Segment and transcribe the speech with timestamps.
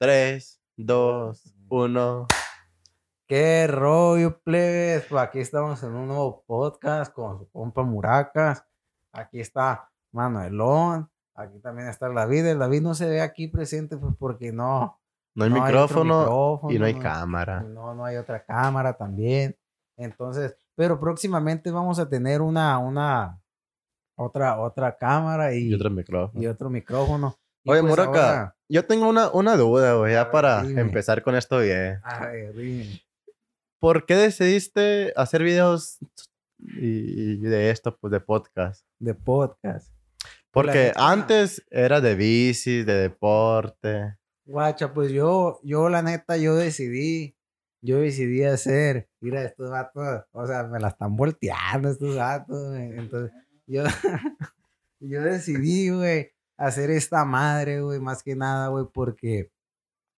[0.00, 2.26] 3, 2, 1.
[3.28, 5.04] ¿Qué rollo, plebes?
[5.10, 8.64] Pues aquí estamos en un nuevo podcast con su compa Muracas.
[9.12, 11.10] Aquí está Manuelón.
[11.34, 12.46] Aquí también está el David.
[12.46, 14.98] El David no se ve aquí presente pues porque no.
[15.34, 17.60] No hay otro micrófono y no hay no- cámara.
[17.60, 19.54] No, no hay otra cámara también.
[19.98, 23.38] Entonces, pero próximamente vamos a tener una, una,
[24.16, 26.42] otra, otra cámara y, Y otro micrófono.
[26.42, 27.36] y otro micrófono.
[27.64, 30.80] Y Oye, pues Muraca, ahora- yo tengo una, una duda, güey, ya para dime.
[30.80, 31.98] empezar con esto bien.
[32.04, 33.02] a ver, dime.
[33.80, 35.98] ¿Por qué decidiste hacer videos
[36.58, 38.86] y, y de esto, pues de podcast?
[38.98, 39.92] de podcast.
[40.52, 44.16] Porque antes era de bici, de deporte.
[44.44, 47.36] Guacha, pues yo, yo la neta, yo decidí,
[47.80, 52.98] yo decidí hacer, mira, estos vatos, o sea, me la están volteando estos vatos, güey.
[52.98, 53.32] Entonces,
[53.66, 53.84] yo,
[55.00, 59.50] yo decidí, güey, hacer esta madre, güey, más que nada, güey, porque,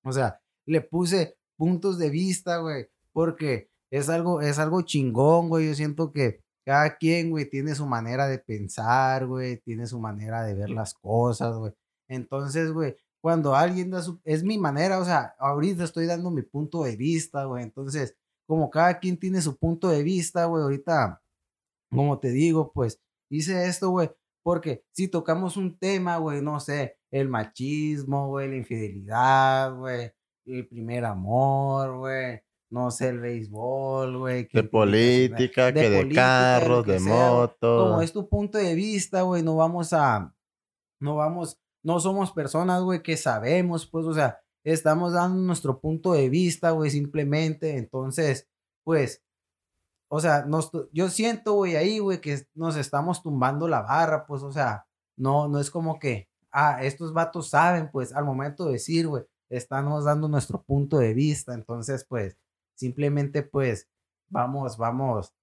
[0.03, 5.67] o sea, le puse puntos de vista, güey, porque es algo, es algo chingón, güey,
[5.67, 10.43] yo siento que cada quien, güey, tiene su manera de pensar, güey, tiene su manera
[10.43, 11.73] de ver las cosas, güey.
[12.09, 14.19] Entonces, güey, cuando alguien da su...
[14.23, 17.63] Es mi manera, o sea, ahorita estoy dando mi punto de vista, güey.
[17.63, 18.15] Entonces,
[18.47, 21.21] como cada quien tiene su punto de vista, güey, ahorita,
[21.91, 24.11] como te digo, pues hice esto, güey,
[24.43, 30.11] porque si tocamos un tema, güey, no sé, el machismo, güey, la infidelidad, güey,
[30.45, 34.47] el primer amor, güey, no sé, el béisbol, güey.
[34.51, 37.89] De política, que de lo carros, de motos.
[37.89, 40.33] como es tu punto de vista, güey, no vamos a,
[40.99, 46.13] no vamos, no somos personas, güey, que sabemos, pues, o sea, estamos dando nuestro punto
[46.13, 48.49] de vista, güey, simplemente, entonces,
[48.83, 49.23] pues,
[50.13, 54.43] o sea, nos, yo siento, güey, ahí, güey, que nos estamos tumbando la barra, pues,
[54.43, 58.73] o sea, no, no es como que, ah, estos vatos saben, pues, al momento de
[58.73, 62.37] decir, güey, estamos dando nuestro punto de vista, entonces, pues,
[62.75, 63.87] simplemente, pues,
[64.29, 65.33] vamos, vamos,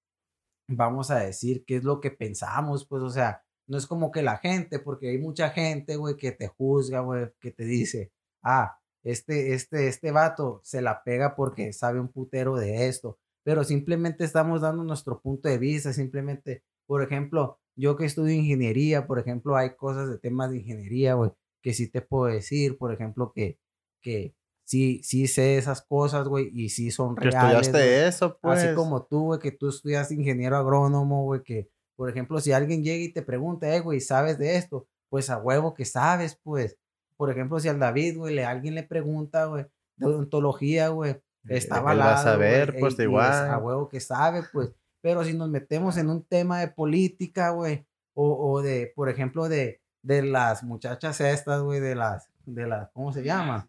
[0.69, 4.21] vamos a decir qué es lo que pensamos, pues, o sea, no es como que
[4.21, 8.79] la gente, porque hay mucha gente, güey, que te juzga, güey, que te dice, ah,
[9.03, 14.25] este, este, este vato se la pega porque sabe un putero de esto, pero simplemente
[14.25, 19.57] estamos dando nuestro punto de vista, simplemente, por ejemplo, yo que estudio ingeniería, por ejemplo,
[19.57, 21.31] hay cosas de temas de ingeniería, güey,
[21.63, 23.59] que sí te puedo decir, por ejemplo, que,
[24.03, 27.69] que sí, sí sé esas cosas, güey, y sí son que reales.
[27.69, 28.59] estudiaste eso, pues.
[28.63, 32.85] Así como tú, güey, que tú estudias ingeniero agrónomo, güey, que, por ejemplo, si alguien
[32.85, 34.87] llega y te pregunta, eh, güey, ¿sabes de esto?
[35.09, 36.77] Pues a huevo que sabes, pues.
[37.17, 39.65] Por ejemplo, si al David, güey, le, alguien le pregunta, güey,
[39.97, 41.17] de odontología, güey,
[41.49, 43.51] está él va a avalado, güey, pues, igual.
[43.51, 44.73] a huevo que sabe, pues.
[45.01, 49.49] Pero si nos metemos en un tema de política, güey, o, o de, por ejemplo,
[49.49, 53.69] de, de las muchachas estas, güey, de las, de las, ¿cómo se llama?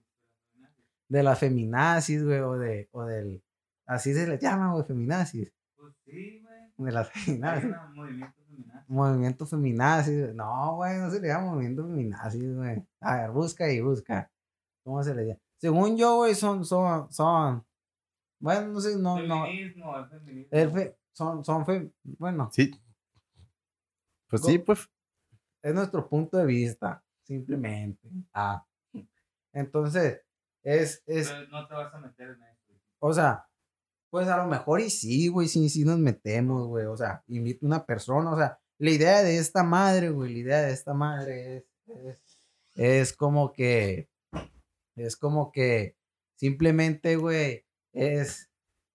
[1.08, 3.44] De las feminazis, güey, o de, o del,
[3.86, 5.54] así se les llama, güey, feminazis.
[5.76, 6.88] Pues sí, güey.
[6.88, 7.70] De las feminazis.
[7.94, 8.86] movimiento feminazi.
[8.88, 10.22] Movimiento feminazis.
[10.22, 10.36] güey.
[10.36, 12.84] No, güey, no se le llama movimiento feminazis, güey.
[13.02, 14.32] A ver, busca y busca.
[14.84, 15.40] ¿Cómo se le llama?
[15.58, 17.66] Según yo, güey, son, son, son.
[18.40, 19.44] Bueno, no sé, no, no.
[19.46, 20.50] Feminismo, el feminismo.
[20.52, 22.72] El fe- son, son fe, bueno, Sí.
[24.30, 24.88] Pues sí, pues.
[25.64, 28.08] es nuestro punto de vista, simplemente.
[28.34, 28.64] Ah.
[29.54, 30.22] Entonces,
[30.64, 32.80] es, es, Pero no te vas a meter en eso.
[33.00, 33.46] o sea,
[34.12, 36.86] pues a lo mejor y sí, güey, sí, sí nos metemos, güey.
[36.86, 40.40] O sea, invito a una persona, o sea, la idea de esta madre, güey, la
[40.40, 42.44] idea de esta madre es, es,
[42.76, 44.10] es como que,
[44.96, 45.98] es como que
[46.36, 47.66] simplemente, güey,
[48.00, 48.50] es,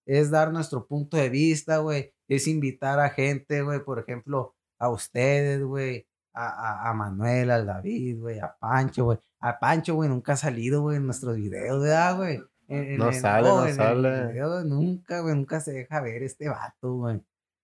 [0.05, 4.89] es dar nuestro punto de vista, güey, es invitar a gente, güey, por ejemplo, a
[4.89, 9.19] ustedes, güey, a, a, a Manuel, al David, güey, a Pancho, güey.
[9.39, 12.41] A Pancho, güey, nunca ha salido, güey, en nuestros videos, ¿verdad, güey?
[12.67, 14.33] En- No sale, no en el sale.
[14.33, 17.21] video nunca, güey, nunca se deja ver este vato, güey.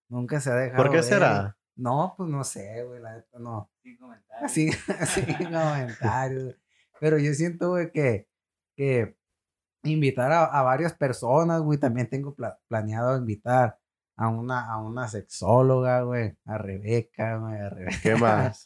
[0.09, 1.57] Nunca se ha dejado ¿Por qué ver, será?
[1.75, 3.71] No, pues no sé, güey, la neta, no.
[3.81, 4.51] Sin comentarios.
[4.51, 4.69] Así,
[4.99, 6.43] así comentarios.
[6.43, 6.55] güey.
[6.99, 8.27] Pero yo siento, güey, que,
[8.75, 9.17] que
[9.83, 13.77] invitar a, a varias personas, güey, también tengo pla- planeado invitar
[14.17, 17.97] a una, a una sexóloga, güey, a Rebeca, güey, a Rebeca.
[18.03, 18.63] ¿Qué más?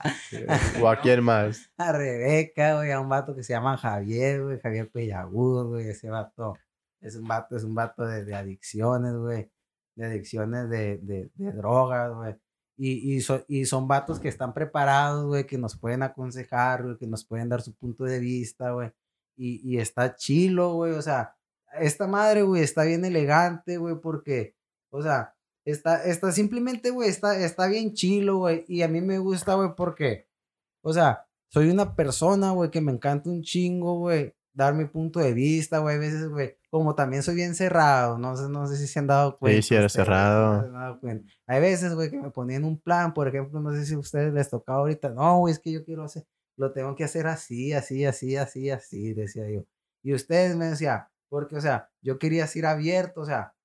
[0.82, 1.70] ¿O a quién más?
[1.78, 6.10] A Rebeca, güey, a un vato que se llama Javier, güey, Javier Pellagudo, güey, ese
[6.10, 6.58] vato
[7.02, 9.50] es un vato, es un vato de, de adicciones, güey,
[9.96, 12.36] de adicciones de, de, de drogas, güey.
[12.78, 16.98] Y, y, so- y son vatos que están preparados, güey, que nos pueden aconsejar, güey,
[16.98, 18.92] que nos pueden dar su punto de vista, güey.
[19.36, 21.36] Y, y está chilo, güey, o sea,
[21.80, 24.56] esta madre, güey, está bien elegante, güey, porque,
[24.90, 25.36] o sea,
[25.66, 28.66] está, está simplemente, güey, está, está bien chilo, güey.
[28.68, 30.28] Y a mí me gusta, güey, porque,
[30.82, 35.20] o sea, soy una persona, güey, que me encanta un chingo, güey, dar mi punto
[35.20, 35.96] de vista, güey.
[35.96, 39.08] A veces, güey, como también soy bien cerrado, no sé, no sé si se han
[39.08, 39.62] dado cuenta.
[39.62, 40.64] sí, eres ustedes, cerrado.
[40.64, 41.31] no dado cuenta.
[41.48, 44.34] Hay veces, güey, que me ponían un plan, por ejemplo, no sé si a ustedes
[44.34, 45.10] les tocaba ahorita.
[45.10, 46.26] No, güey, es que yo quiero hacer,
[46.57, 49.66] lo tengo que hacer así, así, así, así, así, decía yo.
[50.04, 53.56] Y ustedes me decían, porque, o sea, yo quería ir abierto, o sea,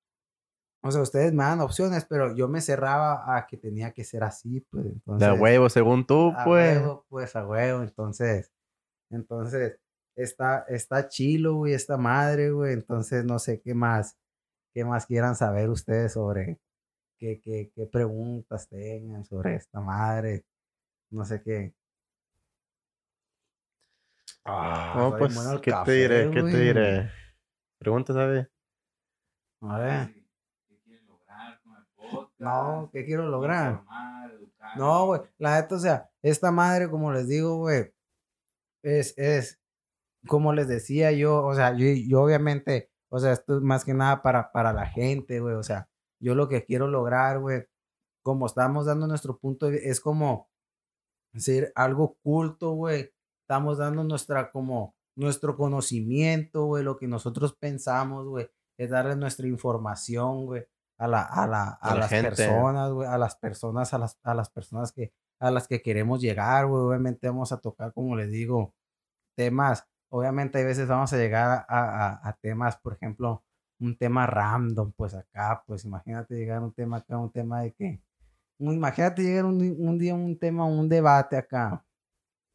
[0.83, 4.23] o sea, ustedes me dan opciones, pero yo me cerraba a que tenía que ser
[4.23, 4.85] así, pues.
[4.85, 6.77] De Entonces, a huevo, según tú, a pues.
[6.77, 7.83] huevo, pues a huevo.
[7.83, 8.51] Entonces,
[9.11, 9.79] entonces,
[10.15, 12.73] está, está chilo, güey, esta madre, güey.
[12.73, 14.17] Entonces, no sé qué más,
[14.73, 16.59] qué más quieran saber ustedes sobre
[17.19, 20.45] qué, qué, qué preguntas tengan sobre esta madre.
[21.11, 21.75] No sé qué.
[24.45, 26.31] Ah, No, pues, bueno ¿qué café, te diré?
[26.31, 27.11] ¿Qué te diré?
[27.77, 28.47] Pregunta, ¿sabes?
[29.61, 30.13] A ver.
[30.67, 32.39] ¿Qué quieres lograr con el podcast?
[32.39, 33.71] no, ¿qué quiero lograr?
[33.73, 34.77] Informar, educar.
[34.77, 37.93] No, güey, la neta, o sea, esta madre, como les digo, güey,
[38.83, 39.61] es, es,
[40.27, 43.93] como les decía yo, o sea, yo, yo obviamente, o sea, esto es más que
[43.93, 45.87] nada para, para la gente, güey, o sea,
[46.19, 47.65] yo lo que quiero lograr, güey,
[48.23, 50.49] como estamos dando nuestro punto es como
[51.35, 53.11] ser algo culto, güey,
[53.51, 59.45] estamos dando nuestra, como, nuestro conocimiento, güey, lo que nosotros pensamos, güey, es darle nuestra
[59.45, 60.65] información, güey,
[60.97, 62.29] a la, a la, a, A la las gente.
[62.29, 65.11] personas, güey, a las personas, a las, a las personas que,
[65.41, 68.73] a las que queremos llegar, güey, obviamente vamos a tocar, como les digo,
[69.35, 71.75] temas, obviamente hay veces vamos a llegar a,
[72.13, 73.43] a- a temas, por ejemplo,
[73.81, 77.75] un tema random, pues acá, pues imagínate llegar a un tema acá, un tema de
[78.59, 81.83] un- imagínate llegar un, un día un tema, un debate acá,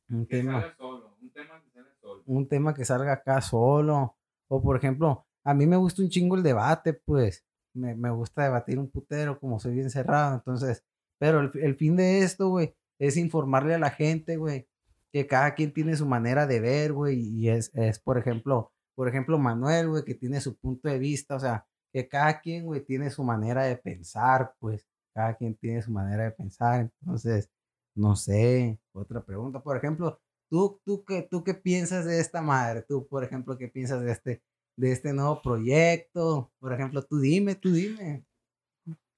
[0.09, 1.17] un Que tema sale solo.
[1.21, 2.23] Un tema que sale solo.
[2.27, 4.17] un tema que salga acá solo.
[4.49, 7.45] O por ejemplo, a mí me gusta un chingo el debate, pues.
[7.75, 10.35] Me, me gusta debatir un putero, como soy bien cerrado.
[10.37, 10.85] Entonces,
[11.19, 14.67] pero el, el fin de esto, güey, es informarle a la gente, güey,
[15.13, 17.19] que cada quien tiene su manera de ver, güey.
[17.21, 21.37] Y es, es, por ejemplo, por ejemplo, Manuel, güey, que tiene su punto de vista.
[21.37, 24.87] O sea, que cada quien, güey, tiene su manera de pensar, pues.
[25.15, 26.91] Cada quien tiene su manera de pensar.
[27.01, 27.51] Entonces,
[27.97, 28.79] no sé.
[28.93, 32.83] Otra pregunta, por ejemplo, ¿Tú, tú, qué, ¿Tú qué piensas de esta madre?
[32.83, 34.43] Tú, por ejemplo, ¿qué piensas de este,
[34.77, 36.53] de este nuevo proyecto?
[36.61, 38.25] Por ejemplo, tú dime, tú dime.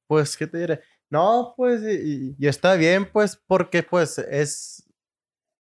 [0.06, 0.80] Pues, ¿qué te diré?
[1.10, 4.88] No, pues, y, está bien, pues, porque, pues, es,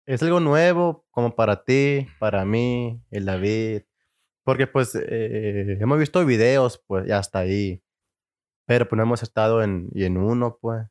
[0.06, 3.82] es algo nuevo, como para ti, para mí, el David.
[4.44, 7.82] Porque, pues, eh, hemos visto videos, pues, ya hasta ahí.
[8.66, 10.86] Pero, pues, no hemos estado en, y en uno, pues.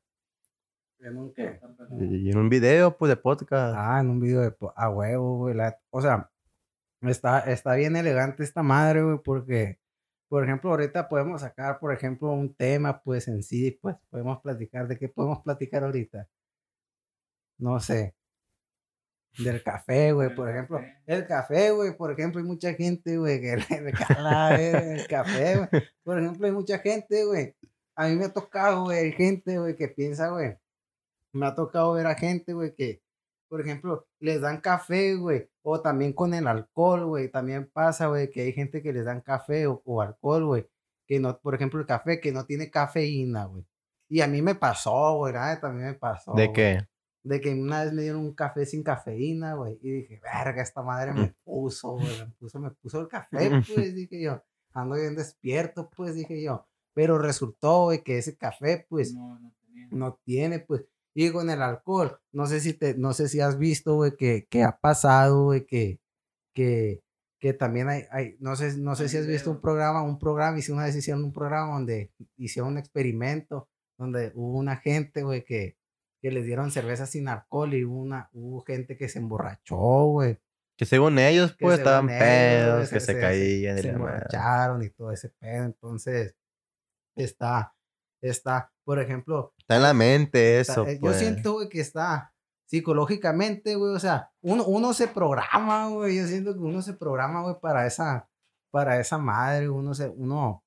[1.08, 1.60] ¿En un qué?
[2.00, 3.76] Y en un video, pues, de podcast.
[3.78, 4.56] Ah, en un video de...
[4.76, 5.56] A huevo, güey.
[5.56, 6.30] la- O sea,
[7.02, 9.80] está, está bien elegante esta madre, güey, porque,
[10.30, 14.88] por ejemplo, ahorita podemos sacar, por ejemplo, un tema, pues, en sí, pues, podemos platicar.
[14.88, 16.28] ¿De qué podemos platicar ahorita?
[17.60, 18.14] No sé.
[19.40, 20.82] Del café, güey, por ejemplo.
[21.06, 25.70] El café, güey, por ejemplo, hay mucha gente, güey, que le cala el café, güey.
[26.04, 27.56] Por ejemplo, hay mucha gente, güey.
[27.96, 30.58] A mí me ha tocado, güey, hay gente, güey, que piensa, güey.
[31.38, 33.02] Me ha tocado ver a gente, güey, que,
[33.50, 35.50] por ejemplo, les dan café, güey.
[35.62, 37.30] O también con el alcohol, güey.
[37.30, 40.68] También pasa, güey, que hay gente que les dan café o, o alcohol, güey.
[41.08, 43.66] Que no, por ejemplo, el café que no tiene cafeína, güey.
[44.10, 46.34] Y a mí me pasó, güey, nada, también me pasó.
[46.34, 46.88] ¿De güey qué?
[47.28, 50.82] de que una vez me dieron un café sin cafeína, güey, y dije, verga, esta
[50.82, 54.42] madre me puso, güey, me puso, me puso el café, pues, dije yo,
[54.74, 59.54] ando bien despierto, pues, dije yo, pero resultó, güey, que ese café, pues, No, no
[59.92, 60.86] no tiene, pues,
[61.20, 64.46] y con el alcohol, no sé si te, no sé si has visto, güey, que,
[64.52, 66.00] que ha pasado, güey, que,
[66.54, 67.02] que,
[67.40, 70.20] que también hay, hay, no sé, no sé Hay si has visto un programa, un
[70.20, 75.24] programa, hicieron una vez hicieron un programa donde hicieron un experimento, donde hubo una gente,
[75.24, 75.76] güey, que,
[76.22, 80.38] que les dieron cerveza sin alcohol y hubo una, hubo gente que se emborrachó, güey.
[80.78, 83.80] Que según ellos, pues, según estaban ellos, pedos, que se, caían.
[83.80, 84.18] y se la madre.
[84.20, 86.36] emborracharon y todo ese pedo, entonces,
[87.16, 87.74] está,
[88.22, 91.14] está, por ejemplo, Está en la mente eso, eh, pues.
[91.16, 92.34] Yo siento, güey, que está
[92.70, 97.42] psicológicamente, güey, o sea, uno, uno se programa, güey, yo siento que uno se programa,
[97.42, 98.30] güey, para esa,
[98.72, 100.64] para esa madre, uno se, uno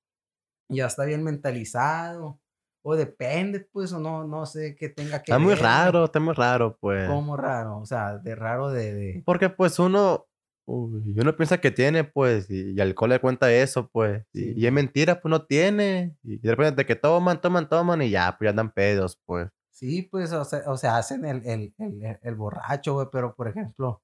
[0.71, 2.40] ya está bien mentalizado,
[2.83, 6.21] o depende, pues, o no, no sé qué tenga que Está muy ver, raro, está
[6.21, 7.09] muy raro, pues.
[7.09, 10.26] Como raro, o sea, de raro de, de- Porque pues uno,
[10.71, 14.25] uy, uno piensa que tiene, pues, y, y alcohol le cuenta eso, pues.
[14.33, 16.17] Y, es mentira, pues no tiene.
[16.23, 19.49] Y de repente que toman, toman, toman y ya, pues ya andan pedos, pues.
[19.71, 23.49] Sí, pues, o sea, o sea hacen el, el, el, el borracho, güey, pero por
[23.49, 24.03] ejemplo,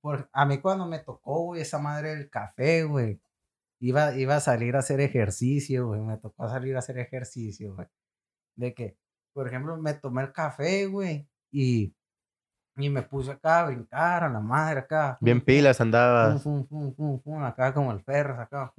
[0.00, 3.20] por, a mí cuando me tocó, güey, esa madre del café, güey,
[3.80, 7.88] iba, iba a salir a hacer ejercicio, güey, me tocó salir a hacer ejercicio, güey.
[8.56, 8.96] De que,
[9.32, 11.94] por ejemplo, me tomé el café, güey, y,
[12.78, 15.18] Y me puse acá a brincar a la madre acá.
[15.20, 16.42] Bien pilas fum, andabas.
[16.42, 18.72] fum, fum, fum, fum, acá como el perro, acá.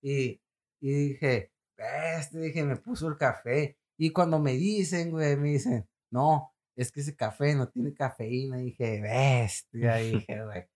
[0.00, 0.40] Y,
[0.80, 1.52] y dije,
[2.16, 3.76] este, dije, me puso el café.
[3.98, 8.56] Y cuando me dicen, güey, me dicen, no, es que ese café no tiene cafeína.
[8.56, 10.66] Dije, bestia, dije, güey,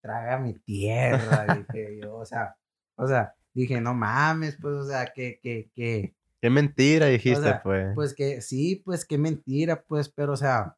[0.00, 2.56] traga mi tierra, dije yo, o sea,
[2.96, 7.62] o sea, dije, no mames, pues, o sea, que, que, que, Qué mentira dijiste, sea,
[7.62, 7.94] pues.
[7.94, 10.76] pues que sí, pues qué mentira, pues, pero o sea,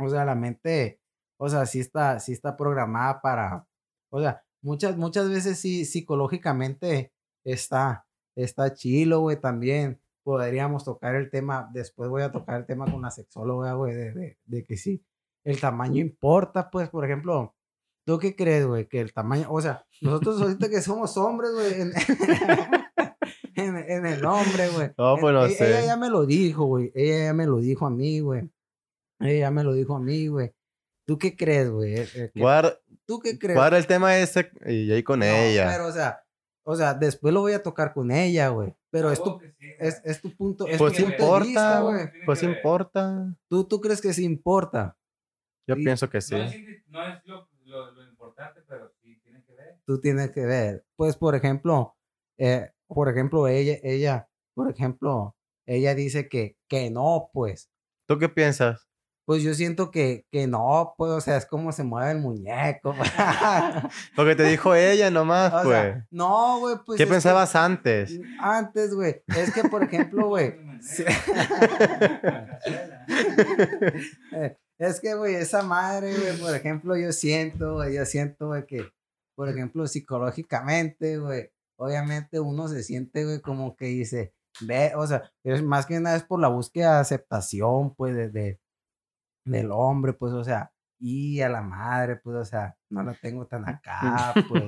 [0.00, 1.00] o sea, la mente,
[1.38, 3.66] o sea, sí está, sí está programada para,
[4.10, 7.12] o sea, muchas, muchas veces sí, psicológicamente
[7.44, 10.00] está, está chilo, güey, también.
[10.22, 14.12] Podríamos tocar el tema, después voy a tocar el tema con la sexóloga, güey, de,
[14.12, 15.02] de, de que sí,
[15.44, 17.54] el tamaño importa, pues, por ejemplo,
[18.06, 18.86] ¿tú qué crees, güey?
[18.86, 21.92] Que el tamaño, o sea, nosotros ahorita que somos hombres, güey, en,
[23.56, 24.90] en, en el hombre, güey.
[24.98, 25.86] No, pues no E- Ella sé.
[25.86, 26.92] ya me lo dijo, güey.
[26.94, 28.48] Ella ya me lo dijo a mí, güey.
[29.20, 30.52] Ella me lo dijo a mí, güey.
[31.06, 31.94] ¿Tú qué crees, güey?
[31.96, 33.56] Eh, eh, Guarda, ¿Tú qué crees?
[33.56, 35.68] guarda el tema ese y ahí con No, ella.
[35.70, 36.22] Pero, o sea,
[36.62, 38.74] o sea, después lo voy a tocar con ella, güey.
[38.90, 41.46] Pero es Huevo tu, sí, es, es tu punto, es Pues tu punto de importa,
[41.46, 42.08] vista, güey.
[42.24, 43.36] Pues importa.
[43.48, 44.96] ¿Tú, ¿Tú crees que sí importa?
[45.66, 45.82] Yo Sí.
[45.84, 46.34] pienso que sí.
[46.34, 46.56] No es,
[46.88, 49.80] no es lo, lo, lo importante, pero sí tiene que ver.
[49.86, 50.84] Tú tienes que ver.
[50.96, 51.96] Pues, por ejemplo,
[52.38, 55.36] eh, por ejemplo, ella, ella, por ejemplo,
[55.66, 57.70] ella dice que, que no, pues.
[58.06, 58.88] ¿Tú qué piensas?
[59.30, 62.96] Pues yo siento que, que no, pues, o sea, es como se mueve el muñeco.
[64.16, 65.80] Porque te dijo ella nomás, O pues.
[65.80, 66.98] sea, no, güey, pues.
[66.98, 68.18] ¿Qué que- pensabas antes?
[68.40, 69.22] Antes, güey.
[69.28, 70.48] Es que, por ejemplo, güey.
[74.32, 78.66] eh, es que, güey, esa madre, güey, por ejemplo, yo siento, güey, yo siento, güey,
[78.66, 78.84] que,
[79.36, 85.30] por ejemplo, psicológicamente, güey, obviamente uno se siente, güey, como que dice, ve, o sea,
[85.44, 88.60] es más que nada es por la búsqueda de aceptación, pues, de, de-
[89.44, 93.46] del hombre, pues, o sea, y a la madre, pues, o sea, no la tengo
[93.46, 94.64] tan acá, pues,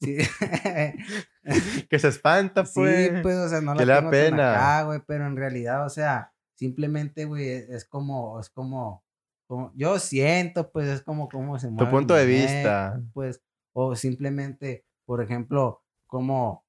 [0.00, 0.18] sí.
[1.88, 3.08] Que se espanta, pues.
[3.08, 4.54] Sí, pues, o sea, no la tengo tan pena.
[4.54, 9.04] acá, güey, pero en realidad, o sea, simplemente, güey, es, es como, es como,
[9.46, 11.84] como, yo siento, pues, es como, como se mueve.
[11.84, 13.00] Tu punto de vista.
[13.12, 13.42] Pues,
[13.72, 16.66] o simplemente, por ejemplo, como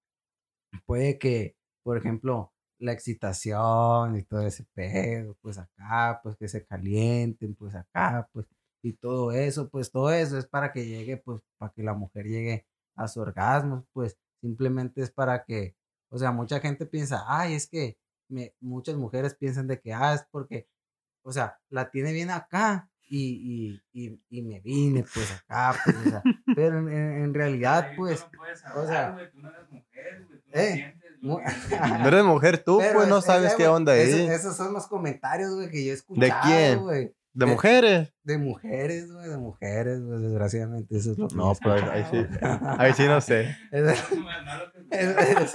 [0.85, 6.65] puede que, por ejemplo, la excitación y todo ese pedo, pues acá, pues que se
[6.65, 8.47] calienten, pues acá, pues,
[8.83, 12.25] y todo eso, pues todo eso es para que llegue, pues, para que la mujer
[12.27, 12.65] llegue
[12.95, 15.75] a su orgasmo, pues, simplemente es para que,
[16.09, 17.97] o sea, mucha gente piensa, ay, es que
[18.29, 20.67] me, muchas mujeres piensan de que, ah, es porque,
[21.23, 25.95] o sea, la tiene bien acá y, y, y, y me vine, pues acá, pues,
[25.97, 26.21] o sea,
[26.55, 28.27] pero en, en- realidad, pues,
[28.75, 29.17] o sea,
[31.21, 31.97] no eres mujer, güey, tú no.
[31.99, 34.01] No eres mujer tú, Pero pues no es- es- sabes qué onda ahí.
[34.09, 36.41] eso- esos son los comentarios, güey, que yo he escuchado.
[36.43, 36.79] quién?
[36.83, 37.13] güey.
[37.33, 38.13] ¿De de- mujeres?
[38.23, 42.25] De mujeres, güey, de mujeres, güey, desgraciadamente, eso es lo que No, pues ahí sí.
[42.79, 43.55] Ahí sí no sé.
[43.71, 45.53] Es- No, no, no es- es-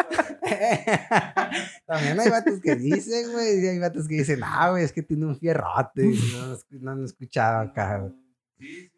[1.87, 5.03] También hay vatos que dicen, güey, y hay vatos que dicen, ah, güey, es que
[5.03, 6.05] tiene un fierrote.
[6.05, 8.13] No, no, no han escuchado acá, güey.
[8.59, 8.92] Sí.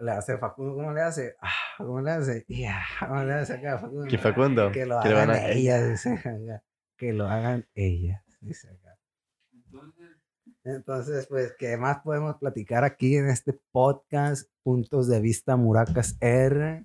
[0.00, 1.36] Le hace Facundo, ¿cómo le hace?
[1.40, 2.44] Ah, ¿Cómo le hace?
[2.48, 4.06] Ya, ¿Cómo le hace acá, Facundo?
[4.08, 4.72] ¿Quién Facundo?
[4.72, 6.62] Que lo Que hagan a- ellas, dice acá.
[6.96, 8.96] Que lo hagan ellas, dice acá.
[9.52, 10.08] Entonces,
[10.64, 14.50] Entonces, pues, ¿qué más podemos platicar aquí en este podcast?
[14.62, 16.84] Puntos de vista Muracas R.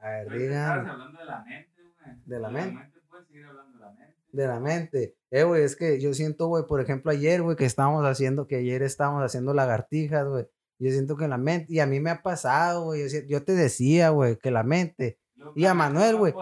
[0.00, 0.88] A ver, digan.
[0.88, 2.16] hablando de la mente, güey.
[2.26, 3.00] De la mente.
[3.08, 4.14] puedes seguir hablando de la mente.
[4.32, 5.16] De la mente.
[5.30, 8.56] Eh, güey, es que yo siento, güey, por ejemplo, ayer, güey, que estábamos haciendo, que
[8.56, 10.46] ayer estábamos haciendo lagartijas, güey.
[10.82, 13.06] Yo siento que la mente, y a mí me ha pasado, güey.
[13.28, 15.18] Yo, te decía, güey, que la mente.
[15.54, 16.34] Y a Manuel, güey.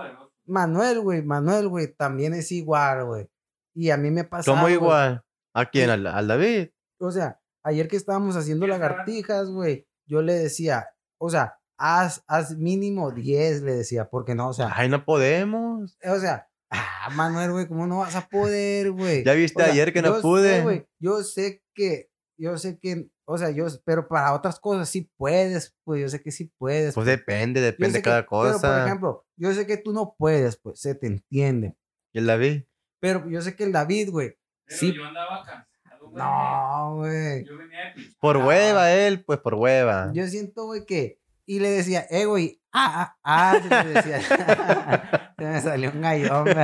[0.46, 3.30] Manuel, güey, Manuel, güey, también es igual, güey.
[3.74, 4.56] Y a mí me ha pasado.
[4.56, 5.22] ¿Cómo igual?
[5.54, 5.90] ¿A quién?
[5.90, 6.70] ¿Al, al David?
[6.98, 12.56] O sea, ayer que estábamos haciendo lagartijas, güey, yo le decía, o sea, haz, haz
[12.56, 15.98] mínimo 10, le decía, porque no, o sea, Ay, no podemos.
[16.04, 19.24] o sea, ah, Manuel, güey, ¿cómo no vas a poder, güey?
[19.24, 20.62] Ya viste O sea, ayer que no yo sé, pude.
[20.62, 25.10] güey, yo sé que, yo sé que, o sea, yo, pero para otras cosas sí
[25.16, 26.94] puedes, pues, yo sé que sí puedes.
[26.94, 28.84] Pues depende, depende de cada que- Pero, por cosa.
[28.86, 31.76] ejemplo, yo sé que tú no puedes, pues, se te entiende.
[32.12, 32.64] ¿Y el David?
[33.00, 34.92] Pero yo sé que el David, güey, Pero sí.
[34.94, 36.22] yo andaba cansado, güey.
[36.22, 37.44] no, güey.
[37.46, 38.02] Yo venía de.
[38.20, 40.10] Por hueva él, pues por hueva.
[40.12, 41.18] Yo siento, güey, que.
[41.46, 44.20] Y le decía, eh, güey, ah, ah, ah, le decía.
[45.38, 46.56] Se me salió un gallón, güey.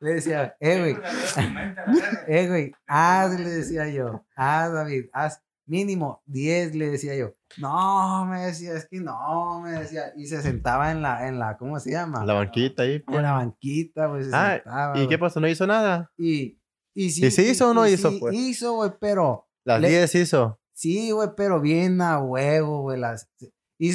[0.00, 0.96] Le decía, eh, güey,
[2.28, 4.24] eh, güey, haz, le decía yo.
[4.36, 7.32] Haz, David, haz mínimo 10, le decía yo.
[7.58, 10.12] No, me decía, es que no, me decía.
[10.16, 12.24] Y se sentaba en la, en la, ¿cómo se llama?
[12.24, 13.00] La banquita ahí.
[13.00, 13.16] pues.
[13.16, 14.98] En la banquita, pues se Ah, sentaba.
[14.98, 15.40] ¿Y qué pasó?
[15.40, 16.10] ¿No hizo nada?
[16.16, 16.60] Y,
[16.94, 18.34] Y sí, ¿Y sí hizo o no hizo, sí pues?
[18.36, 20.60] Hizo, güey, pero Las Le- 10 hizo.
[20.72, 22.98] sí, güey, pero bien a huevo, güey.
[23.00, 23.28] Las...
[23.40, 23.52] hic-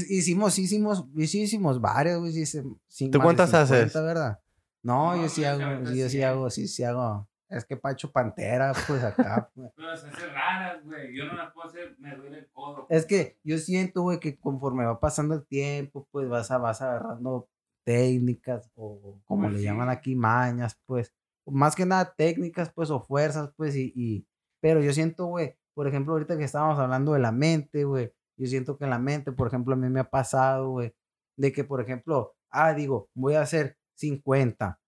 [0.10, 2.34] Hicimos, hicimos, hicimos varias, güey.
[3.12, 3.92] ¿Tú cuántas haces?
[3.92, 4.40] 50, ¿verdad?
[4.84, 7.28] No, No, yo sí hago, yo sí hago, sí, sí hago.
[7.50, 9.50] Es que Pacho Pantera, pues acá.
[9.54, 9.72] pues.
[9.76, 11.16] Pero se hace raras, güey.
[11.16, 12.88] Yo no las puedo hacer, me duele el codo.
[12.90, 16.82] Es que yo siento, güey, que conforme va pasando el tiempo, pues vas, a, vas
[16.82, 17.48] agarrando
[17.86, 19.66] técnicas o como Pues le sí.
[19.66, 21.14] llaman aquí, mañas, pues.
[21.46, 23.92] Más que nada técnicas, pues, o fuerzas, pues, y...
[23.96, 24.28] y-
[24.62, 28.48] pero yo siento, güey, por ejemplo, ahorita que estábamos hablando de la mente, güey, yo
[28.48, 30.96] siento que en la mente, por ejemplo, a mí me ha pasado, güey,
[31.38, 34.80] de que, por ejemplo, ah, digo, voy a hacer 50.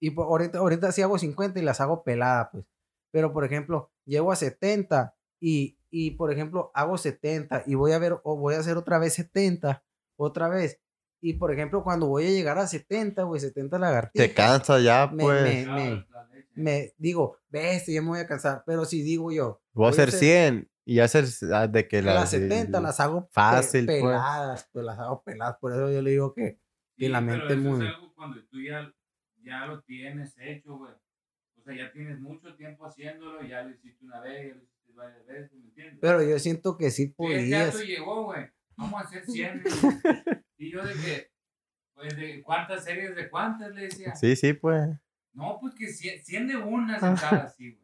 [0.00, 2.64] Y por- ahorita, ahorita sí hago 50 y las hago pelada, pues.
[3.10, 7.98] Pero, por ejemplo, llego a 70 y, y, por ejemplo, hago 70 y voy a
[7.98, 9.84] ver, o voy a hacer otra vez 70,
[10.16, 10.80] otra vez.
[11.20, 14.28] Y, por ejemplo, cuando voy a llegar a 70, güey, 70 lagartijas.
[14.28, 15.66] Te cansa ya, Me- pues.
[15.66, 16.06] me- me-.
[16.54, 18.62] Me digo, ves, ya me voy a cansar.
[18.66, 22.14] Pero si digo yo, Voy a hacer hacer 100 y hacer ah, de que las
[22.14, 22.30] las.
[22.30, 24.02] 70 las hago pe- fácil, pues.
[24.02, 24.84] peladas, pues.
[24.84, 25.56] las hago peladas.
[25.60, 26.58] Por eso yo le digo que,
[27.06, 28.92] que la pero mente eso muy- Es algo cuando tú ya,
[29.42, 30.92] ya lo tienes hecho, güey.
[31.56, 34.92] O sea, ya tienes mucho tiempo haciéndolo, ya lo hiciste una vez, ya lo hiciste
[34.94, 35.98] varias veces, ¿me entiendes?
[36.00, 37.72] Pero yo siento que sí Sí, el podías.
[37.74, 38.46] gato llegó, güey.
[38.76, 39.62] Vamos a hacer 100.
[40.58, 41.30] y yo de que,
[41.94, 44.14] pues, de cuántas series de cuántas le decía.
[44.16, 44.88] Sí, sí, pues.
[45.34, 47.81] No, pues que 100, 100 de una sentada así, güey.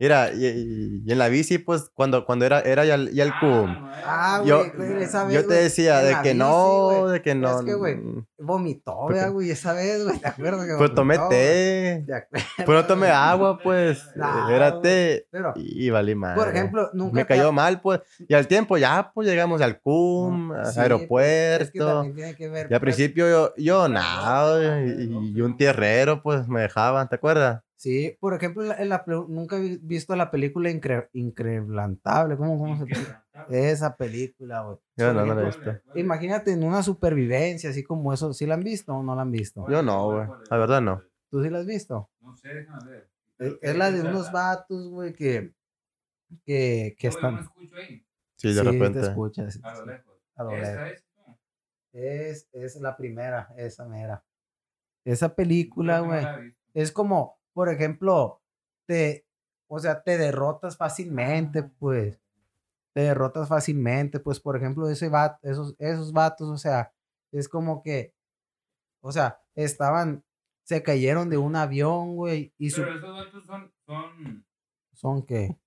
[0.00, 3.40] Mira, y, y- en la bici, pues, cuando, cuando era, era ya, el- ya Ah,
[3.42, 7.12] no Ah, Yo, güey, güey, esa vez, yo te decía de que bici, no, güey,
[7.14, 7.58] de que no.
[7.58, 10.66] Es que, güey, mm, Vomitó, vea, güey, esa vez, güey, ¿te acuerdas?
[10.66, 12.04] que Pues tomé té.
[12.06, 14.04] ¿Te Pero no tomé agua, pues.
[14.14, 15.26] No, Era té.
[15.32, 16.36] Pero, Y, valí mal.
[16.36, 18.00] por ejemplo, nunca Me te cayó mal, pues.
[18.28, 21.86] Y al tiempo ya, pues llegamos al CUM, No, al sí, pues, es que aeropuerto.
[21.86, 26.22] también tiene que ver, Y al pues, principio yo, yo nada, y, y un tierrero,
[26.22, 27.62] pues me dejaban, ¿te acuerdas?
[27.78, 32.58] Sí, por ejemplo, en la, la nunca he vi- visto la película Incre Increblantable, ¿cómo,
[32.58, 33.24] cómo se llama?
[33.48, 34.78] Esa película, güey.
[34.96, 35.76] Yo no, la he visto.
[35.94, 39.30] Imagínate en una supervivencia, así como eso, ¿sí la han visto o no la han
[39.30, 39.64] visto?
[39.68, 40.26] Yo no, güey.
[40.50, 41.02] La verdad no.
[41.30, 42.10] ¿Tú sí la has visto?
[42.20, 43.10] No sé, déjame ver.
[43.38, 45.54] Es, es la de unos vatos, güey, que,
[46.44, 47.34] que, que Oye, están...
[47.36, 49.00] no escucho ahí, Sí, de Sí, te repente.
[49.02, 49.60] escuchas.
[49.62, 50.14] a lo lejos.
[50.34, 50.98] A lo Esta lejos.
[50.98, 51.38] es, no.
[51.92, 54.24] Es, es la primera, esa mera.
[55.04, 56.26] Esa película, no güey,
[56.74, 58.40] es como, por ejemplo,
[58.86, 59.26] te,
[59.66, 62.22] o sea, te derrotas fácilmente, pues.
[62.94, 66.92] Te derrotas fácilmente, pues, por ejemplo, ese vato, esos, esos vatos, o sea,
[67.32, 68.14] es como que,
[69.00, 70.22] o sea, estaban,
[70.62, 74.46] se cayeron de un avión, güey, y su, Pero esos datos son, son,
[74.92, 75.58] son que,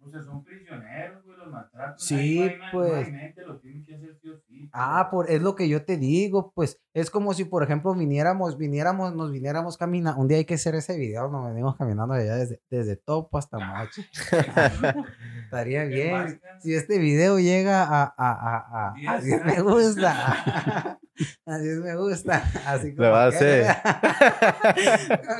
[0.00, 1.98] o sea, son prisioneros, güey, los maltratan.
[1.98, 2.90] Sí, Ahí pues.
[2.92, 4.70] no hay mente, lo tienen que hacer sí o sí.
[4.72, 8.56] Ah, por, es lo que yo te digo, pues es como si, por ejemplo, viniéramos,
[8.58, 10.20] viniéramos, nos viniéramos caminando.
[10.20, 13.36] Un día hay que hacer ese video, nos venimos caminando de allá desde, desde Topo
[13.38, 14.04] hasta Mochi.
[15.44, 16.40] Estaría Qué bien.
[16.60, 20.98] Si este video llega a, a, a, a, Diez a 10 me gusta.
[21.46, 22.44] A 10 me gusta.
[22.64, 23.76] Así como Lo va a que- hacer.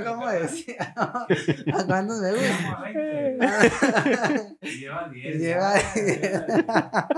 [0.05, 0.93] ¿Cómo decía?
[0.97, 2.89] ¿A cuántos me gusta?
[4.61, 4.79] Como 20.
[4.79, 5.39] Lleva 10.
[5.41, 7.09] Lleva ya, ya.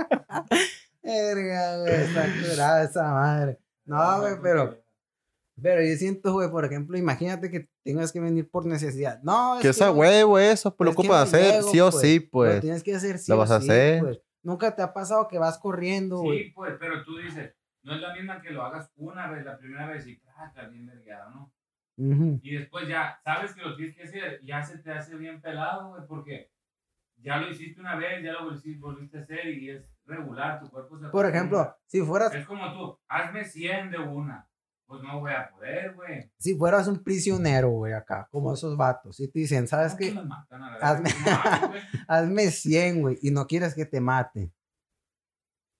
[1.03, 3.59] Verga, güey, está curada esa madre.
[3.87, 4.79] No, güey, pero,
[5.61, 9.20] pero yo siento, güey, por ejemplo, imagínate que tengas que venir por necesidad.
[9.22, 11.90] No, es Que esa no- huevo, eso, pues lo que ocupas hacer, llego, sí o
[11.90, 12.00] pues.
[12.03, 12.61] sí, Lo pues.
[12.61, 14.00] tienes que hacer sí lo o vas a sí, hacer.
[14.00, 14.20] pues.
[14.42, 16.44] Nunca te ha pasado que vas corriendo, güey.
[16.44, 19.59] Sí, pues, pero tú dices, no es la misma que lo hagas una vez, la
[19.59, 21.53] primera vez y ah, está bien vergueado, ¿no?
[21.96, 22.40] Ujú.
[22.42, 25.90] Y después ya sabes que lo tienes que hacer, ya se te hace bien pelado,
[25.90, 26.50] güey, porque
[27.22, 30.70] ya lo hiciste una vez, ya lo volviste, volviste a hacer y es regular, tu
[30.70, 34.46] cuerpo se Por ejemplo, si fueras, Es como tú, hazme 100 de una.
[34.87, 36.33] Pues no voy a poder, güey.
[36.37, 40.12] si fueras un prisionero, güey, acá, como esos vatos, y te dicen, ¿sabes No, qué?
[40.12, 41.14] matan a Hazme-.
[41.24, 41.72] No.
[42.09, 44.52] Hazme 100, güey, y no quieres que te maten.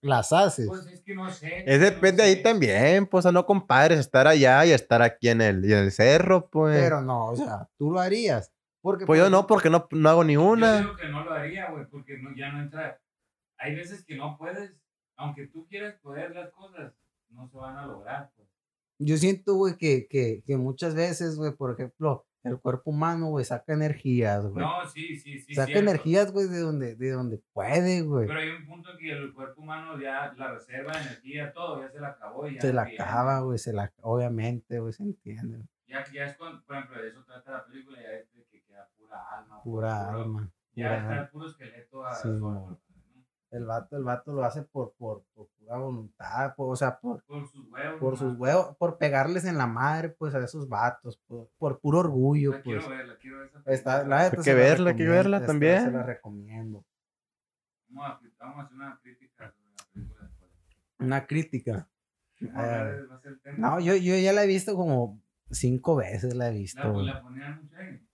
[0.01, 0.65] Las haces.
[0.67, 1.63] Pues es que no sé.
[1.67, 2.41] Es no depende ahí sé.
[2.41, 5.91] también, pues, a no compares estar allá y estar aquí en el, y en el
[5.91, 6.79] cerro, pues.
[6.81, 8.51] Pero no, o sea, tú lo harías.
[8.81, 10.79] Porque, pues por yo no, porque no, no hago ni Yo una.
[10.79, 12.99] digo que no lo haría, güey, porque no, ya no entra.
[13.57, 14.73] Hay veces que no puedes,
[15.15, 16.93] aunque tú quieras poder las cosas,
[17.29, 18.31] no se van a lograr.
[18.35, 18.47] Pues.
[18.97, 23.45] Yo siento, güey, que, que, que muchas veces, güey, por ejemplo, el cuerpo humano, güey,
[23.45, 24.65] saca energías, güey.
[24.65, 25.53] No, sí, sí, sí.
[25.53, 25.89] saca cierto.
[25.89, 28.27] energías, güey, de donde, de donde puede, güey.
[28.27, 31.81] Pero hay un punto en que el cuerpo humano ya, la reserva de energía, todo,
[31.81, 32.47] ya se la acabó.
[32.47, 35.67] Ya Se la acaba, güey, se la, obviamente, güey, se entiende.
[35.87, 38.27] Ya, ya es cuando, por ejemplo, de eso trata la película, ya es
[39.11, 39.61] pura alma.
[39.63, 40.51] Pura alma.
[40.73, 42.27] Ya pura está el puro esqueleto a Sí.
[42.29, 42.79] ¿no?
[43.51, 47.21] El vato, el vato lo hace por, por, por pura voluntad, por- o sea, por,
[47.25, 47.99] Por sus huevos.
[47.99, 51.99] por sus huevos, por pegarles en la madre, pues, a esos vatos, por, por puro
[51.99, 52.77] orgullo, La pues.
[52.85, 53.47] quiero ver, la quiero ver.
[53.49, 54.15] esa Está, película.
[54.15, 55.83] la Hay que la verla, hay que verla esta también.
[55.83, 56.85] Se la recomiendo.
[57.89, 60.51] Vamos a, vamos a hacer una crítica sobre la película después.
[60.99, 61.87] Una crítica.
[62.39, 63.57] Tema.
[63.57, 66.81] No, yo, yo ya la he visto como cinco veces, la he visto.
[67.01, 68.07] La, la ponían mucho ahí.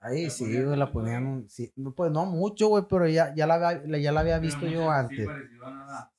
[0.00, 3.46] Ahí la sí, ponían güey, la ponían, sí, pues no mucho, güey, pero ya, ya,
[3.46, 5.26] la, había- ya la había visto yo antes.
[5.26, 6.12] Sí, nada.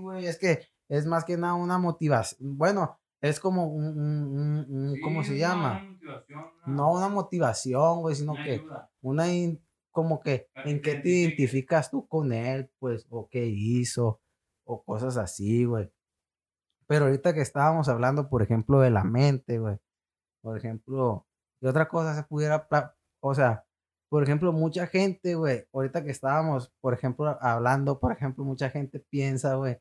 [0.00, 2.56] Güey, es que es más que nada una motivación.
[2.56, 5.82] Bueno, es como un, un- un- Sí, ¿cómo se llama?
[5.82, 8.90] Una motivación, una- No una motivación, güey, sino una que ayuda.
[9.02, 13.46] una, in- como que, Para ¿en qué te identificas tú con él, pues, o qué
[13.46, 14.20] hizo,
[14.64, 15.90] o cosas así, güey.
[16.86, 19.76] Pero ahorita que estábamos hablando, por ejemplo, de la mente, güey,
[20.42, 21.26] por ejemplo,
[21.60, 22.68] y otra cosa se pudiera,
[23.20, 23.64] o sea,
[24.08, 29.00] por ejemplo, mucha gente, güey, ahorita que estábamos, por ejemplo, hablando, por ejemplo, mucha gente
[29.00, 29.78] piensa, güey,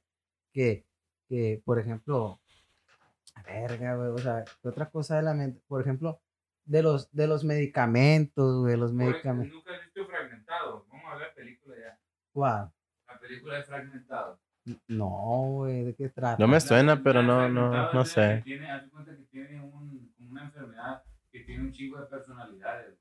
[0.52, 0.86] que,
[1.28, 2.40] que, por ejemplo,
[3.46, 5.62] verga, güey, o sea, ¿qué otra cosa de la mente?
[5.68, 6.22] Por ejemplo,
[6.66, 9.54] de los, de los medicamentos, güey, los medicamentos.
[9.54, 10.86] Nunca has visto Fragmentado.
[10.90, 12.00] Vamos a ver la película ya.
[12.32, 12.72] ¿Cuál?
[13.08, 14.40] La película de Fragmentado.
[14.88, 16.38] No, güey, ¿de qué trata?
[16.40, 18.42] No me suena, pero no, no, no sé.
[18.44, 22.98] Tiene, haz cuenta que tiene un, una enfermedad que tiene un chingo de personalidades.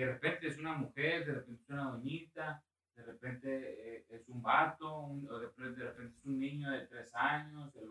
[0.00, 2.62] De repente es una mujer, de repente es una doñita,
[2.96, 6.70] de repente eh, es un vato, un- o de, repente, de repente es un niño
[6.70, 7.88] de tres años, el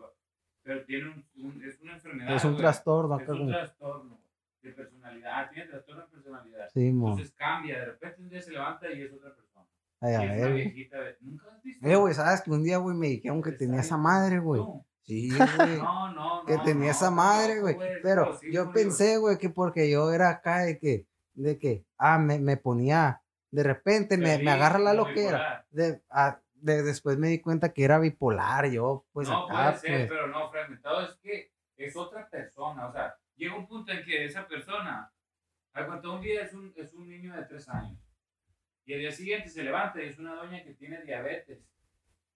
[0.62, 2.34] pero tiene un, un- es una enfermedad.
[2.34, 2.62] Es un güey.
[2.62, 4.20] trastorno Es un trastorno
[4.62, 5.50] de personalidad.
[5.50, 6.68] Tiene trastorno de personalidad.
[6.74, 6.86] Sí.
[6.88, 9.66] Entonces cambia, de repente un día se levanta y es otra persona.
[10.00, 10.96] Ay, a ver, viejita.
[11.20, 11.86] ¿Nunca has visto?
[11.86, 14.60] Eh, güey, ¿sabes que un día, güey, me dijeron que tenía esa madre, güey?
[14.60, 14.84] No.
[15.02, 15.78] Sí, güey.
[15.78, 17.76] No, no, que tenía esa madre, güey.
[18.02, 22.38] Pero yo pensé, güey, que porque yo era acá de que, de que, ah, me,
[22.38, 25.66] me ponía, de repente me, me agarra la loquera.
[25.70, 29.78] De, ah, de- después me di cuenta que era bipolar, yo, pues no acá, puede
[29.78, 30.08] ser, pues.
[30.08, 32.88] pero no, fragmentado es que es otra persona.
[32.88, 35.12] O sea, llega un punto en que esa persona,
[35.72, 37.98] al cuanto un día es un, es un niño de tres años
[38.86, 41.58] y al día siguiente se levanta y es una doña que tiene diabetes.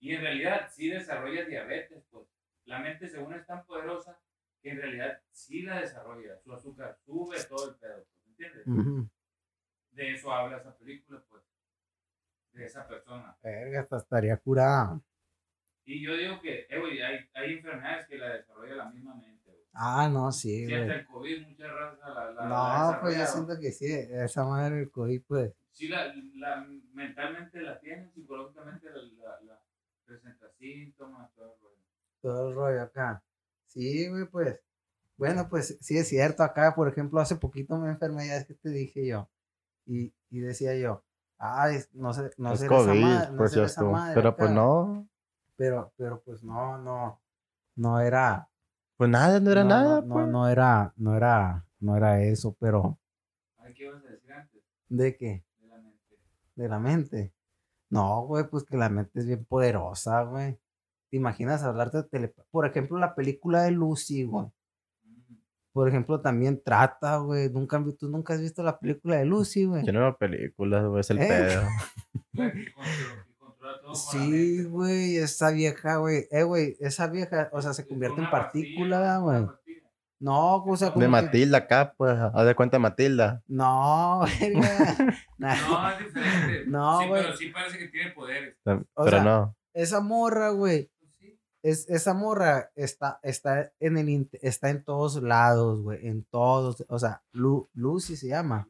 [0.00, 2.26] Y en realidad sí desarrolla diabetes, pues.
[2.64, 4.18] La mente según es tan poderosa
[4.60, 6.38] que en realidad sí la desarrolla.
[6.38, 8.04] Su azúcar sube, todo el pedo,
[9.92, 11.42] De eso habla esa película, pues.
[12.53, 13.37] De esa persona.
[13.42, 15.00] Verga, hasta estaría curada.
[15.85, 19.50] Y yo digo que, eh, güey, hay, hay enfermedades que la desarrolla la misma mente,
[19.50, 19.64] güey.
[19.72, 23.26] Ah, no, sí, Sí, hasta el COVID, mucha raza la, la, la No, pues yo
[23.26, 25.53] siento que sí, esa madre del COVID, pues.
[25.72, 29.62] Sí, la, la, mentalmente la tienen, psicológicamente la, la, la
[30.05, 31.76] presenta síntomas, todo el rollo.
[32.20, 33.22] todo el rollo acá.
[33.66, 34.61] Sí, güey, pues.
[35.20, 36.42] Bueno, pues sí es cierto.
[36.42, 39.28] Acá, por ejemplo, hace poquito me enfermé, ya es que te dije yo.
[39.85, 41.04] Y, y decía yo,
[41.37, 43.92] ay, no sé, no sé no pues ya esa estuvo.
[43.92, 44.54] madre Pero pues acá".
[44.54, 45.09] no.
[45.56, 47.20] Pero, pero pues no, no,
[47.76, 48.48] no era.
[48.96, 50.00] Pues nada, no era nada.
[50.00, 50.26] No, pues.
[50.26, 52.98] no era, no era, no era eso, pero
[53.59, 54.62] Ay, ¿qué ibas a decir antes?
[54.88, 55.44] ¿de qué?
[55.61, 56.18] De la mente.
[56.54, 57.35] De la mente.
[57.90, 60.59] No, güey, pues que la mente es bien poderosa, güey.
[61.11, 62.35] ¿Te imaginas hablarte de tele...
[62.50, 64.50] Por ejemplo, la película de Lucy, güey.
[65.70, 65.72] Mm.
[65.72, 67.48] Por ejemplo, también trata, güey.
[67.50, 69.85] Nunca, tú nunca has visto la película de Lucy, güey.
[69.85, 71.28] Yo no veo películas, güey, es el ¿Eh?
[71.28, 71.62] pedo.
[72.35, 76.26] Que que Sí, güey, esa vieja, güey.
[76.30, 79.46] Eh, güey, esa vieja, o sea, se convierte en partícula, güey.
[80.18, 83.42] No, o sea, como De que- Matilda acá, pues, haz de cuenta Matilda.
[83.48, 84.22] No.
[85.38, 86.64] Nah, No, es diferente.
[86.66, 87.22] No, sí, güey.
[87.22, 88.56] pero sí parece que tiene poderes.
[88.64, 89.56] Pero sea, no.
[89.72, 90.90] Esa morra, güey.
[91.62, 96.07] Es, esa morra está, está en el está en todos lados, güey.
[96.07, 96.85] En todos.
[96.88, 98.66] O sea, Lu- Lucy se llama.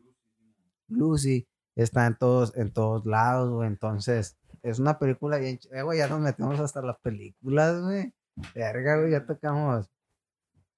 [0.88, 3.68] Lucy está en todos, en todos lados, güey.
[3.68, 5.58] Entonces, es una película bien.
[5.58, 8.12] ch- Eh, güey, ya nos metemos hasta las películas, güey.
[8.54, 9.88] Verga, güey, ya tocamos.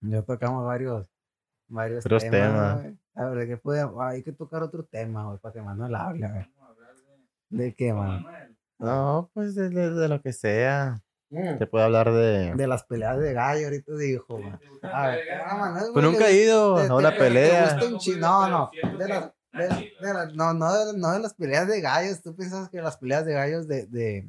[0.01, 1.09] Ya tocamos varios.
[1.68, 2.40] Varios Otros temas.
[2.42, 2.83] temas.
[2.83, 2.98] güey.
[3.14, 3.94] A ver, ¿de qué podemos?
[4.03, 6.46] Hay que tocar otro tema, güey, para que Manuel hable, güey.
[7.48, 8.22] De ¿De qué, man?
[8.22, 8.57] Manuel.
[8.79, 11.01] No, pues de, de- de lo que sea.
[11.59, 12.55] Se puede hablar de.
[12.55, 14.59] De las peleas de gallo, ahorita dijo, man.
[14.81, 17.62] ¿te A ver, ah, Pues nunca he ido te- a te- una te- te pelea.
[17.75, 18.71] gusta un chi- No, no.
[18.99, 22.23] De las, de, de las- no, no, de, no de las peleas de gallos.
[22.23, 23.87] Tú piensas que las peleas de gallos de.
[23.87, 24.29] de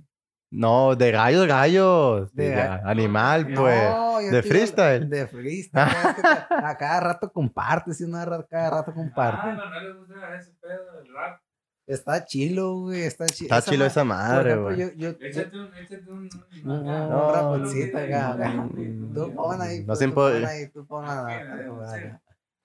[0.50, 2.34] No, de gallos, gallos.
[2.34, 3.84] De De, ga- animal, No, pues.
[3.90, 5.10] No, de te freestyle.
[5.10, 5.88] De freestyle.
[5.88, 6.28] es que te-
[6.66, 9.56] a cada rato compartes, y una cada rato Ah, compartes.
[9.58, 11.42] no, no le gusta ese pedo del rap.
[11.86, 13.02] Está chilo, güey.
[13.04, 13.54] Está chilo.
[13.56, 14.78] Está chilo esa madre, güey.
[14.78, 16.30] yo, yo, yo- Échate un, échate un,
[16.64, 18.50] No, raponcito acá, acá.
[18.54, 19.80] mm, Tú pon ahí.
[19.82, 22.06] no pues, se tú pon ahí, tú pon la- la- la- sí.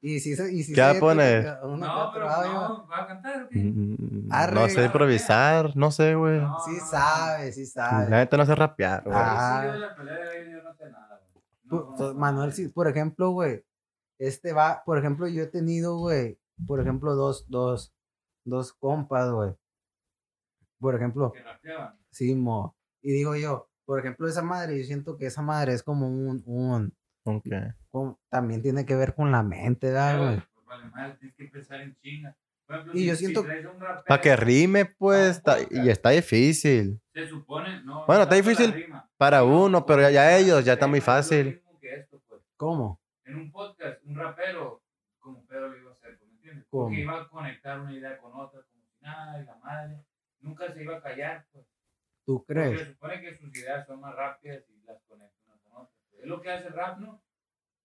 [0.00, 1.44] Y si se, y si ¿Qué va a poner?
[1.44, 3.58] No, pero no, ¿va a cantar o qué?
[3.58, 4.54] Mm, Arre.
[4.54, 6.38] No sé improvisar, no sé, güey.
[6.40, 6.86] No, Sí no, no.
[6.86, 8.10] sabe, sí La sabe.
[8.10, 9.16] neta no sé rapear, güey.
[9.18, 9.62] Ah.
[9.74, 11.44] Yo la pelea de ahí yo no sé nada, güey.
[11.64, 12.56] No Pu- conozco Manuel, nada.
[12.56, 13.64] sí, por ejemplo, güey,
[14.20, 17.92] este va, por ejemplo, yo he tenido, güey, por ejemplo, dos, dos,
[18.48, 19.52] dos compas, güey.
[20.80, 21.32] Por ejemplo,
[22.10, 22.76] sí, mo.
[23.02, 26.42] Y digo yo, por ejemplo, esa madre, yo siento que esa madre es como un,
[26.46, 26.92] un,
[27.24, 27.46] Ok.
[27.90, 30.36] como- también tiene que ver con la mente, ¿verdad, Pero, güey?
[30.54, 31.94] pues, vale madre, tienes que pensar en
[32.76, 33.44] ejemplo, Y si- yo si siento-
[34.06, 37.00] Para que rime, pues, está- y está difícil.
[37.14, 38.04] Se supone, no.
[38.06, 38.86] Bueno, no está difícil.
[39.16, 41.62] Para No, uno, pero ya, ya porque ellos, ya está muy fácil.
[41.82, 42.42] esto, pues.
[42.56, 43.00] ¿Cómo?
[43.24, 44.82] En un podcast, un rapero,
[45.18, 46.57] como Pedro lo iba a hacer, ¿me entiendes?
[46.70, 46.86] ¿Cómo?
[46.88, 50.04] Porque iba a conectar una idea con otra, como si nada, y la madre.
[50.40, 51.66] Nunca se iba a callar, pues.
[52.24, 52.80] ¿Tú Porque crees?
[52.80, 55.94] se supone que sus ideas son más rápidas y las conectan unas con otras.
[56.20, 57.22] Es lo que hace el rap, ¿no?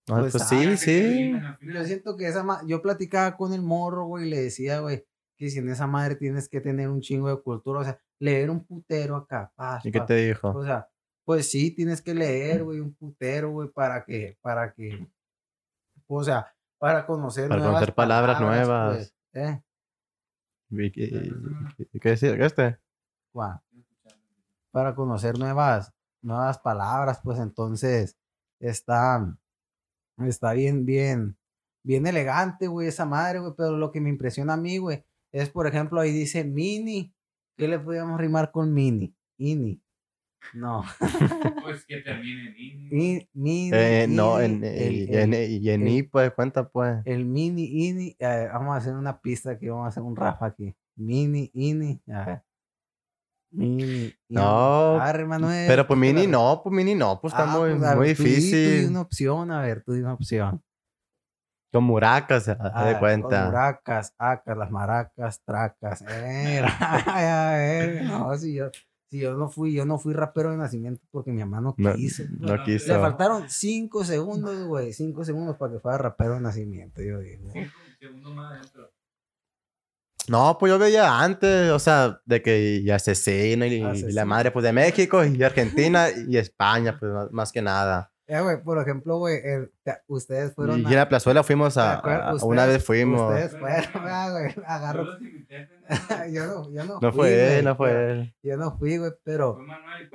[0.09, 1.33] Ah, Pues, Pues sí, sí.
[1.61, 5.05] Yo siento que esa ma- yo platicaba con el morro, güey, y le decía, güey,
[5.37, 8.49] que si en esa madre tienes que tener un chingo de cultura, o sea, leer
[8.49, 10.49] un putero acá, paz, ¿Y qué te dijo?
[10.49, 10.89] O sea,
[11.25, 15.07] pues sí, tienes que leer, güey, un putero, güey, para que, para que,
[16.07, 19.13] o sea, para conocer Para nuevas conocer palabras nuevas.
[19.31, 19.63] pues, ¿eh?
[20.69, 22.77] ¿Y qué, este?
[24.69, 28.17] Para conocer nuevas, nuevas palabras, pues entonces
[28.59, 29.33] está,
[30.27, 31.37] está bien, bien,
[31.83, 35.49] bien elegante, güey, esa madre, güey, pero lo que me impresiona a mí, güey, es,
[35.49, 37.15] por ejemplo, ahí dice mini,
[37.55, 39.15] ¿qué le podríamos rimar con mini?
[39.37, 39.81] Ini.
[40.53, 40.83] No.
[41.63, 43.27] Pues que termine en ini.
[43.33, 47.01] Mini, Eh, no, en, el- y en I, pues, cuenta, pues.
[47.05, 50.47] El mini ini, eh, vamos a hacer una pista aquí, vamos a hacer un Rafa
[50.47, 50.75] aquí.
[50.95, 52.43] Mini ini, a ver.
[53.51, 54.05] Mini.
[54.05, 54.15] ini.
[54.29, 57.95] No, Arre, Manuel, Pero pues mini no, pues mini no, pues está Ah, muy, pues,
[57.95, 58.89] muy ver, tú di- Tú di difícil.
[58.89, 60.63] una opción, a ver, tú di una opción.
[61.71, 63.45] Con muracas, A de ver, con cuenta.
[63.47, 66.01] Muracas, acas, las maracas, tracas.
[66.07, 66.67] Era,
[67.53, 68.69] a ver, no, si yo,
[69.13, 71.93] si yo no fui, yo no fui rapero de nacimiento porque mi mamá no No,
[71.95, 72.23] quiso.
[72.39, 72.91] no Le quiso.
[72.93, 77.51] Le faltaron cinco segundos, güey, cinco segundos para que fuera rapero de nacimiento, yo digo.
[77.53, 78.91] Cinco segundos más adentro.
[80.29, 84.11] No, pues yo veía antes, o sea, de que y asesino y, y Asesino.
[84.13, 88.12] la madre, pues de México y Argentina y España, pues más que nada.
[88.25, 89.41] Eh, güey, por ejemplo, güey,
[90.07, 93.21] ustedes fueron Y en la plazuela fuimos ¿te a, a- una vez fuimos.
[93.21, 95.05] Ustedes fueron, ah, güey, Yo agarro.
[96.31, 98.35] yo no, yo no No fui, fue güey, él, no pero- fue él.
[98.41, 100.09] Yo no fui, güey, pero Fue Manuel y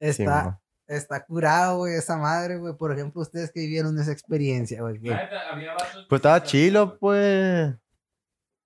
[0.00, 0.58] está, Simón.
[0.86, 2.74] está curado, güey, esa madre, güey.
[2.74, 4.98] Por ejemplo, ustedes que vivieron esa experiencia, güey.
[4.98, 7.74] Pues estaba chilo, pues.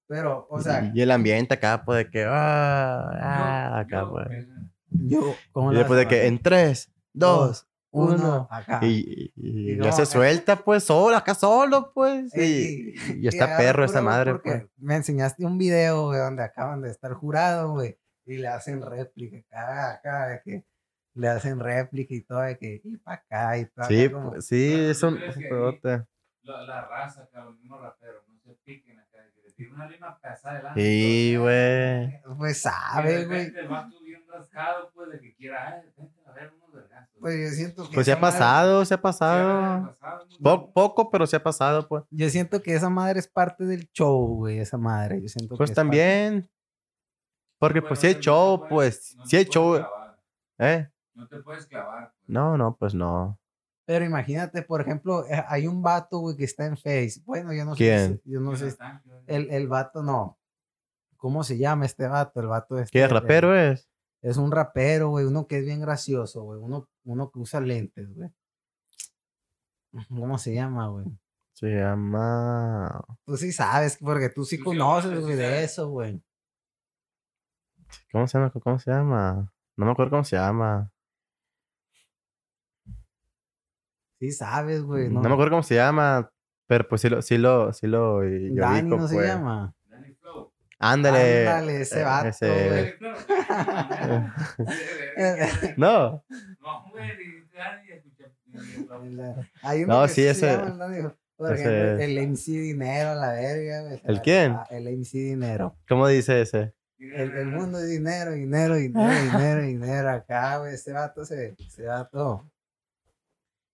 [0.08, 4.46] Pero, o sea, y el ambiente acá, pues de que, ah, ah, Yo- acá, pues.
[4.90, 8.80] yo, ¿cómo Y después de a que en tres, dos, uno, acá.
[8.82, 12.34] Y, y- y Y ya no, se suelta, pues, solo, acá solo, pues.
[12.36, 14.70] Y, y está perro esa madre, porque pues.
[14.78, 17.98] Me enseñaste un video, güey, donde acaban de estar jurados, güey.
[18.26, 20.64] Y le hacen réplica acá, acá, de que
[21.14, 23.86] le hacen réplica y todo, de que, y para acá, y todo.
[23.86, 26.06] Sí, acá como- pues, sí, Bueno, es ¿tú un.
[26.42, 29.74] La, la raza, cabrón, los mismos raperos, no se piquen acá, de que le tiren
[29.74, 30.80] una lima pasada adelante.
[30.80, 32.22] Sí, güey.
[32.38, 33.52] Pues sabe, güey.
[34.30, 37.16] Rascado, pues, de que quiera, ay, vente a ver unos vergazos.
[37.20, 37.94] Pues yo siento que.
[37.94, 39.96] Pues se ha madre- pasado, se ha pasado.
[40.42, 42.04] Po- poco, pero se ha pasado, pues.
[42.10, 45.20] Yo siento que esa madre es parte del show, güey, esa madre.
[45.20, 46.50] Yo siento Pues que es parte- también.
[47.58, 50.18] Porque Bueno, pues si te show, puedes- pues, no si puedes show, clavar,
[50.58, 50.90] ¿eh?
[51.14, 52.12] No te puedes clavar.
[52.16, 52.28] pues.
[52.28, 53.38] No, no, pues no.
[53.84, 57.20] Pero imagínate, por ejemplo, eh, hay un vato, güey, que está en Face.
[57.26, 58.14] Bueno, yo no ¿Quién?
[58.14, 58.22] sé.
[58.24, 58.74] Yo no sé.
[59.26, 60.38] El, el vato no.
[61.16, 62.40] ¿Cómo se llama este vato?
[62.40, 63.89] El vato este, ¿Qué el- rapero es?
[64.22, 65.24] Es un rapero, güey.
[65.24, 66.60] Uno que es bien gracioso, güey.
[66.60, 68.30] Uno, uno que usa lentes, güey.
[70.08, 71.06] ¿Cómo se llama, güey?
[71.52, 73.04] Se llama.
[73.24, 76.22] Tú sí sabes, porque tú sí conoces, güey, sí de eso, güey.
[78.12, 78.50] ¿Cómo se llama?
[78.50, 79.52] ¿Cómo se llama?
[79.76, 80.92] No me acuerdo cómo se llama.
[84.20, 85.08] Sí sabes, güey.
[85.08, 86.30] No, me acuerdo cómo se llama.
[86.66, 89.26] Pero pues sí lo, sí lo, sí lo yo Dani ubico, no se pues.
[89.26, 89.74] llama.
[90.82, 91.46] Ándale.
[91.48, 92.94] Ándale, ese eh, vato, ese-.
[95.76, 96.24] No,
[98.96, 99.36] No.
[99.62, 101.14] Hay uno No, que sí, se ese- llama, ¿no?
[101.36, 103.98] Por ese ejemplo, el MC Dinero, la verga.
[104.04, 104.52] ¿El quién?
[104.52, 105.74] Ah, El MC Dinero.
[105.88, 106.74] ¿cómo dice ese?
[106.98, 110.10] El, el mundo es dinero, dinero, dinero, dinero, dinero.
[110.10, 112.46] Acá, güey, ese vato se, ese vato.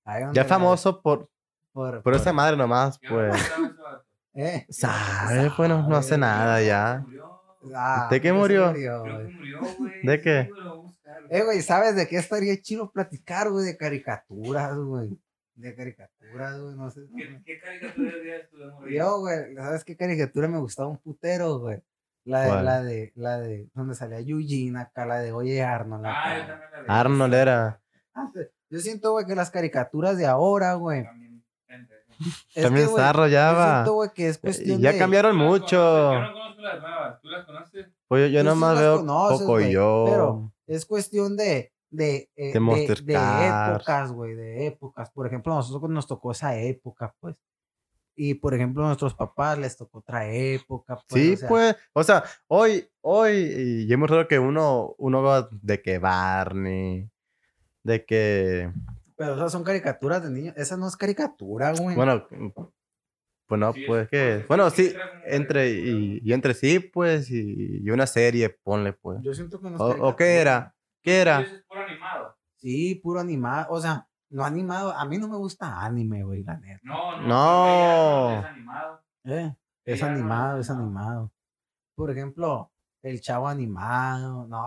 [0.04, 1.28] Ahí donde Ya famoso por,
[1.72, 3.34] Por, por esa madre nomás, ¿Qué pues.
[4.37, 7.05] Eh, Sabe, pues no, no hace nada ya.
[7.75, 8.72] Ah, ¿De qué murió?
[8.72, 10.51] ¿De qué?
[11.31, 13.64] Eh, güey, ¿sabes de qué estaría chido platicar, güey?
[13.64, 15.18] De caricaturas, güey.
[15.55, 17.01] De caricaturas, güey, no sé.
[17.16, 18.96] ¿Qué, qué caricatura veías tú de morrillo?
[18.99, 21.83] Yo, güey, ¿sabes qué caricatura me gustaba un putero, güey?
[22.25, 22.64] La de, ¿Cuál?
[22.64, 26.05] la de, la de, donde salía Eugene acá, la de Oye Arnold.
[26.07, 26.38] Ah, acá.
[26.38, 27.01] yo también la veía.
[27.01, 27.81] Arnold era.
[28.12, 31.05] Antes, Yo siento, güey, que las caricaturas de ahora, güey.
[31.05, 31.25] También.
[32.55, 32.92] Es También que,
[33.52, 33.85] Yo va.
[33.85, 34.98] siento, que es cuestión ya de...
[34.98, 35.76] cambiaron mucho.
[35.76, 37.20] Yo no conozco las nuevas.
[37.20, 37.87] ¿Tú las conoces?
[38.09, 40.05] Pues yo, yo sí nomás veo conoces, y yo.
[40.07, 41.72] pero- Es cuestión de...
[41.88, 45.11] De, eh, De épocas, güey, de épocas.
[45.11, 47.37] Por ejemplo, a nosotros nos tocó esa época, pues.
[48.16, 51.22] Y, por ejemplo, a nuestros papás les tocó otra época, pues.
[51.22, 55.22] Sí, o sea, pues, o sea, hoy, hoy, y es muy raro que uno, uno
[55.22, 57.09] va de que Barney,
[57.83, 58.72] de que,
[59.16, 60.55] Pero esas son caricaturas de niños.
[60.57, 61.96] Esa no es caricatura, güey.
[61.96, 62.26] bueno,
[63.46, 64.92] pues no, Sí, pues que, bueno, sí,
[65.24, 69.20] entre, y, y entre sí, pues, y, y una serie, ponle, pues.
[69.22, 70.74] Yo siento que no es O, ¿o qué era?
[71.02, 71.40] ¿Qué era?
[71.42, 72.37] Eso es puro animado.
[72.57, 73.66] Sí, puro animado.
[73.70, 74.90] O sea, no animado.
[74.92, 76.81] A mí no me gusta anime, güey, la neta.
[76.83, 77.26] No, no.
[77.29, 78.31] No.
[78.31, 79.02] ella Es animado.
[79.24, 81.33] Eh, es no animado, es animado.
[81.94, 84.46] Por ejemplo, el chavo animado.
[84.48, 84.66] No.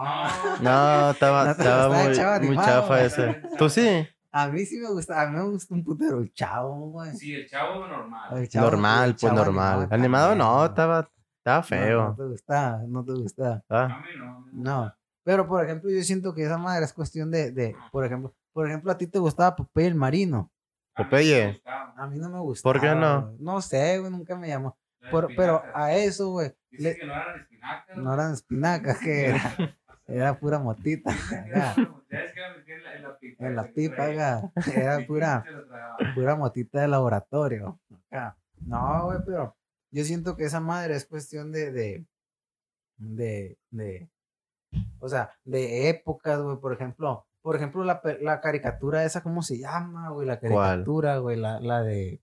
[0.62, 3.42] No, estaba, No estaba gustaba el muy, chavo muy chafa ese.
[3.58, 4.08] ¿Tú sí?
[4.32, 5.22] A mí sí me gusta.
[5.22, 7.16] A mí me gusta un putero el chavo, güey.
[7.16, 8.38] Sí, el chavo normal.
[8.38, 9.88] El chavo- Normal, el pues chavo normal.
[9.92, 12.04] Animado bien, no, estaba, estaba feo.
[12.10, 13.64] No, te gusta, no te gusta.
[13.70, 14.46] Ah, A mí no.
[14.52, 14.96] No.
[15.24, 18.68] Pero, por ejemplo, yo siento que esa madre es cuestión de, de por ejemplo, por
[18.68, 20.52] ejemplo, a ti te gustaba Popeye el Marino.
[20.96, 21.48] Popeye.
[21.54, 21.94] gustaba.
[21.98, 22.74] A mí no me gustaba.
[22.74, 23.22] ¿Por qué no?
[23.28, 23.36] güey.
[23.40, 24.78] No sé, güey, nunca me llamó.
[25.12, 27.98] Por- pero a eso, güey, Dice le- que no eran espinacas.
[27.98, 29.56] no eran espinacas, que era,
[30.10, 31.12] era pura motita.
[33.40, 34.06] en la, pipa.
[34.06, 35.46] Acá, era pura,
[36.16, 37.80] pura motita de laboratorio.
[38.10, 38.38] acá.
[38.66, 39.56] No, güey, pero
[39.92, 42.06] yo siento que esa madre es cuestión de, de,
[42.98, 44.10] de, de,
[45.00, 49.58] o sea, de épocas, güey, por ejemplo, por ejemplo, la, la caricatura esa, ¿cómo se
[49.58, 50.28] llama, güey?
[50.28, 50.52] La ¿Cuál?
[50.52, 52.22] caricatura, güey, la, la de...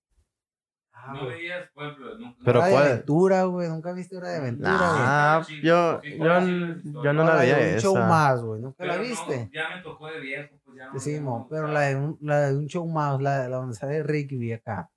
[1.07, 1.37] Ah, No güey.
[1.37, 2.39] veías, ejemplo, nunca.
[2.45, 2.87] Pero Hora de ¿cuál?
[2.89, 5.03] aventura, güey, nunca viste Hora de aventura, güey.
[5.03, 8.09] Nah, Sí, yo, sí, yo, sí, yo no la de veía un show esa.
[8.09, 9.51] más, güey, ¿nunca Pero la no, viste?
[9.55, 11.01] ya me tocó de viejo, pues ya no.
[11.01, 13.75] Sí, no mo, pero la de, un, la de un show más, la, la donde
[13.77, 14.91] sale Rigby acá.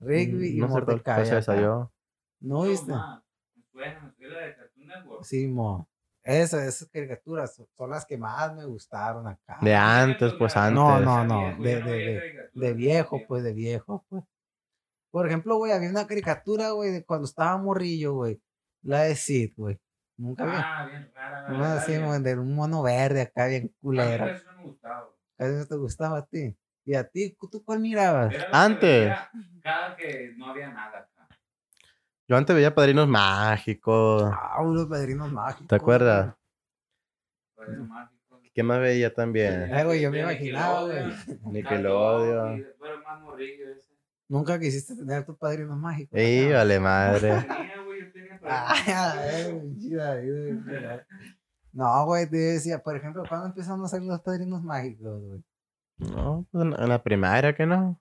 [0.00, 1.22] Rigby y Mm, No sé cuál Mordecai.
[1.22, 1.92] esa yo.
[2.40, 2.92] ¿No Show viste?
[3.72, 5.24] suena la de Cartoon Network.
[5.24, 5.88] Sí, mo.
[6.22, 9.58] Esas, esas caricaturas son- las que más me gustaron acá.
[9.62, 10.74] De antes, pues antes.
[10.74, 14.24] No, no, no, de- no de- de- caricaturas, De viejo, pues, de viejo, pues.
[15.16, 18.38] Por ejemplo, güey, había una caricatura, güey, de cuando estaba morrillo, güey.
[18.82, 19.80] La de Sid, güey.
[20.18, 20.50] Nunca vi.
[20.54, 21.54] Ah, bien rara.
[21.54, 24.26] Una así, güey, de un mono verde acá, bien culera.
[24.36, 25.08] Eso no me gustaba.
[25.38, 26.54] Casi no te gustaba a ti.
[26.84, 27.34] ¿Y a ti?
[27.50, 28.28] ¿Tú cuál mirabas?
[28.36, 28.90] Que Antes.
[29.08, 29.30] veía
[29.62, 31.28] Cada que no había nada acá.
[32.28, 34.22] Yo antes veía Padrinos Mágicos.
[34.34, 35.66] Ah, los padrinos mágicos.
[35.68, 36.34] ¿Te acuerdas?
[37.54, 38.42] Pues, era mágico.
[38.54, 39.74] ¿Qué más veía también?
[39.74, 41.04] Eh, güey, yo me imaginaba, güey.
[41.52, 42.58] Nickelodeon.
[42.58, 43.85] y- Pero más morrillo ese.
[44.28, 46.18] Nunca quisiste tener tus padrinos mágicos.
[46.20, 46.56] Y acá?
[46.58, 47.46] vale madre.
[49.78, 51.06] Chida.
[51.72, 55.44] No, güey, te decía, por ejemplo, ¿cuándo empezaron a salir los padrinos mágicos, güey?
[55.98, 58.00] No, pues en la primaria, ¿que no?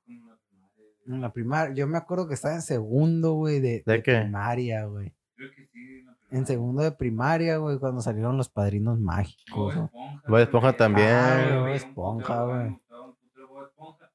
[1.08, 4.20] En la primaria, yo me acuerdo que estaba en segundo, güey, de, ¿De de qué?
[4.22, 5.14] primaria, güey.
[5.36, 5.80] Creo que sí.
[6.00, 6.46] en la En primaria.
[6.48, 9.76] segundo de primaria, güey, cuando salieron los padrinos Bob mágicos.
[9.76, 9.86] ¿no?
[9.86, 10.24] Esponja.
[10.28, 11.10] Bob Esponja también.
[11.12, 12.58] Ah, Bob un Esponja, güey.
[12.58, 14.12] Me gustaba un putero Bob Esponja.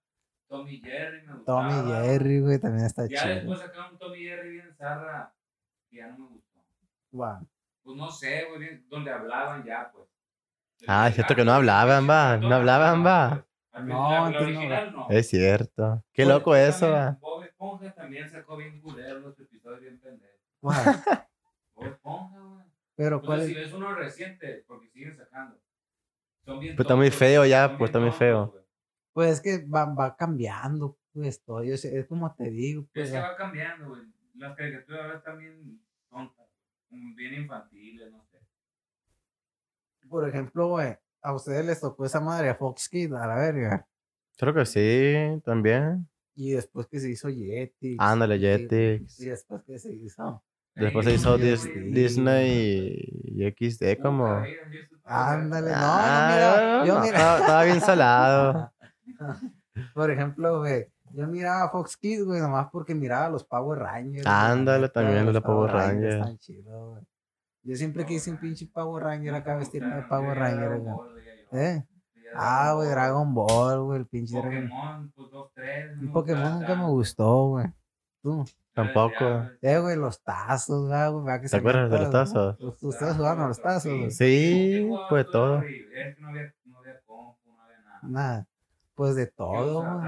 [0.51, 1.63] Tommy Jerry me gustaba.
[1.63, 3.35] Tommy Jerry, güey, también está Ya chido.
[3.37, 5.33] después sacaron un Tommy Jerry bien zarra.
[5.89, 6.61] Que ya no me gustó.
[7.13, 7.47] Guau.
[7.83, 10.07] Pues no sé, güey, donde hablaban ya, pues.
[10.87, 13.47] Ah, es cierto que no hablaban, va, no hablaban, va.
[13.73, 15.07] Al No, la no, original no.
[15.09, 16.05] Es cierto.
[16.13, 17.17] Qué Pues, loco eso, va.
[17.21, 20.41] Bob Esponja también sacó bien culero los episodios bien pendejos.
[20.61, 20.75] Guau.
[21.77, 22.65] Bob Esponja, güey.
[22.97, 23.57] Pero sea, cuál si es.
[23.59, 25.57] ves uno reciente, porque siguen sacando.
[26.45, 28.55] Son bien Pues está muy feo ya, pues, está muy feo.
[29.13, 31.65] Pues es que va, va cambiando, pues todo.
[31.65, 33.11] Yo sé- es como te digo, Es pues.
[33.11, 34.03] que va- cambiando, güey.
[34.35, 36.47] Las caricaturas ahora están bien tontas,
[36.89, 38.39] como bien infantiles, no sé.
[40.09, 43.87] Por ejemplo, güey, a ustedes les tocó esa madre a Fox Kids, a la verga.
[44.39, 46.09] Creo que sí, también.
[46.35, 47.97] Y después que se hizo Yeti.
[47.99, 49.19] Ándale, Y Jetix.
[49.19, 50.43] después que se hizo.
[50.75, 51.69] Después se hizo Dis-.
[51.93, 52.95] Disney
[53.25, 54.43] y XD como...
[55.05, 57.17] Ándale, no, Ah, yo mira, yo no, mira.
[57.19, 58.73] Estaba, estaba bien salado.
[59.95, 64.27] Por ejemplo, güey, yo miraba Fox Kids, güey, nomás porque miraba los Power Rangers.
[64.27, 66.15] Ándale, también los Power Rangers.
[66.17, 67.03] Están chidos, güey.
[67.63, 70.97] Yo siempre quise un pinche Power Ranger acá, vestirme de Power Ranger, güey.
[71.53, 71.85] ¿Eh?
[72.35, 72.89] Ah, güey.
[72.89, 75.99] Dragon Ball, güey, el pinche Dragon Pokémon, pues dos, tres.
[76.01, 77.67] Un Pokémon nunca me gustó, güey.
[78.23, 78.45] Tú.
[78.73, 79.49] Tampoco.
[79.61, 81.25] Eh, güey, los tazos, güey, güey.
[81.25, 82.57] ¿verdad que ¿Te acuerdas de los todos, no?
[82.57, 82.83] tazos?
[82.83, 84.11] Ustedes jugaban a los tazos, güey.
[84.11, 85.59] Sí, pues todo.
[85.59, 88.01] Es que no había, no había compu, no había nada.
[88.05, 88.47] Nada.
[89.01, 89.99] Pues de todo,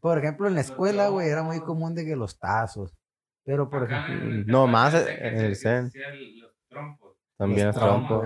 [0.00, 2.96] Por ejemplo, en la escuela, güey, era muy común de que los tazos.
[3.44, 5.84] Pero, por Acá ejemplo, el- No, ¿te más en el cen.
[5.88, 7.18] hacía el- Los trompos.
[7.36, 8.24] También Los trompos.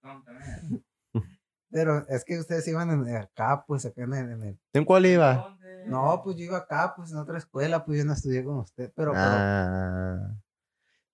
[0.00, 0.84] también.
[1.70, 5.04] pero es que ustedes iban en- acá, pues, acá en el, en el- ¿En cuál
[5.04, 5.58] iba?
[5.86, 8.90] No, pues yo iba acá, pues, en otra escuela, pues yo no estudié con usted.
[8.96, 10.34] Pero, pero, Ah,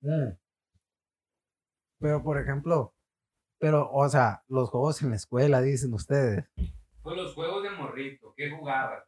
[0.01, 0.37] Mm.
[1.99, 2.95] Pero, por ejemplo,
[3.59, 6.45] pero, o sea, los juegos en la escuela, dicen ustedes,
[7.07, 8.35] Fue los juegos de morrito.
[8.37, 9.05] ¿Qué jugabas?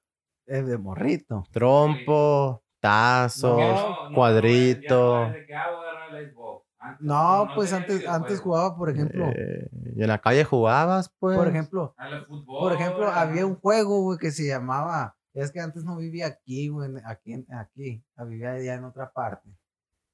[0.46, 1.44] es de morrito.
[1.50, 5.28] trompo, tazo, Porque no- no, cuadrito.
[5.28, 6.58] no ah.
[6.80, 11.36] Antes, No, pues antes, antes jugaba, por ejemplo, eh, y en la calle jugabas, pues.
[11.36, 12.60] por ejemplo, A la fútbol.
[12.60, 16.28] por ejemplo, a- había un juego, güey, que se llamaba, es que antes no vivía
[16.28, 19.50] aquí, güey, aquí, aquí, vivía allá en otra parte.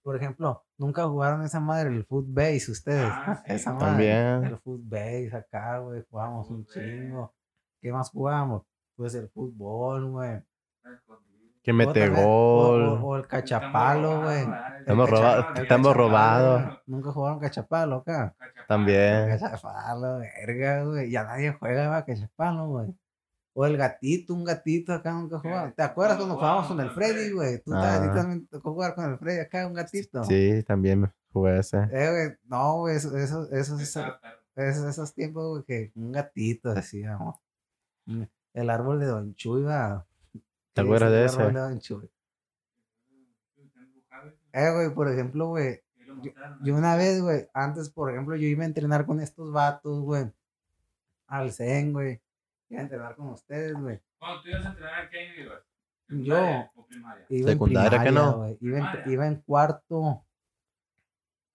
[0.03, 3.09] Por ejemplo, nunca jugaron esa madre, el footbase, ustedes.
[3.09, 3.53] Ah, sí.
[3.53, 3.87] esa madre.
[3.87, 4.45] También.
[4.53, 7.35] El footbase acá, güey, jugábamos un chingo.
[7.85, 8.62] ¿Qué más jugábamos?
[8.97, 10.41] Pues el fútbol, güey.
[11.62, 12.82] Que mete o- gol.
[12.82, 14.47] O, o el cachapalo, güey.
[14.80, 16.78] Estamos robados- estamos robados.
[16.87, 18.35] Nunca jugaron cachapalo acá.
[18.66, 19.28] También.
[19.39, 21.11] Cachapalo, verga, güey.
[21.11, 22.95] Ya nadie juega va, cachapalo, güey.
[23.53, 25.70] O el gatito, un gatito acá nunca jugaba.
[25.72, 27.59] ¿Te acuerdas cuando jugábamos con el Freddy, güey?
[27.62, 28.11] Tú Ah.
[28.14, 30.24] también tocó jugar con el Freddy acá, un gatito.
[30.24, 31.80] Sí, también jugué ese.
[31.93, 34.07] Eh, güey, no, güey, eso, eso, eso, eso-
[34.57, 37.37] esos, esos tiempos, güey, que un gatito decíamos.
[38.52, 40.07] El árbol de Don Chuy, va.
[40.72, 41.40] ¿Te acuerdas de el ese?
[41.40, 42.11] árbol de Don Chuy.
[44.52, 45.80] Eh, güey, por ejemplo, güey,
[46.62, 50.30] yo una vez, güey, antes, por ejemplo, yo iba a entrenar con estos vatos, güey,
[51.26, 52.20] al Zen, güey.
[52.68, 54.00] Iba a entrenar con ustedes, güey.
[54.18, 55.62] Cuando tú ibas a entrenar, ¿qué año ibas?
[56.09, 57.26] Yo- ¿Secundaria o primaria?
[57.28, 58.46] Iba en Secundaria, ¿que primaria, no?
[58.46, 59.12] Iba en, Primaria.
[59.12, 60.24] iba en cuarto.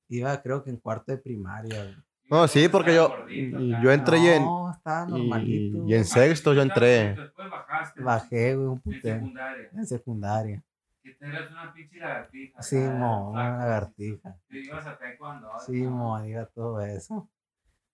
[0.09, 1.95] Iba, creo que en cuarto de primaria, güey.
[2.29, 5.83] No, sí, porque yo- yo entré y en- No, estaba normalito.
[5.87, 7.15] y en sexto yo entré.
[7.15, 8.01] Después bajaste.
[8.01, 9.15] Bajé, güey, un En putero.
[9.15, 9.69] secundaria.
[9.73, 10.63] En secundaria.
[11.01, 12.61] Que te eras una pinche lagartija.
[12.61, 14.37] Sí, mo, una flaco, lagartija.
[14.47, 15.49] Te ibas a taekwondo.
[15.65, 17.27] Sí, mo, diga todo eso.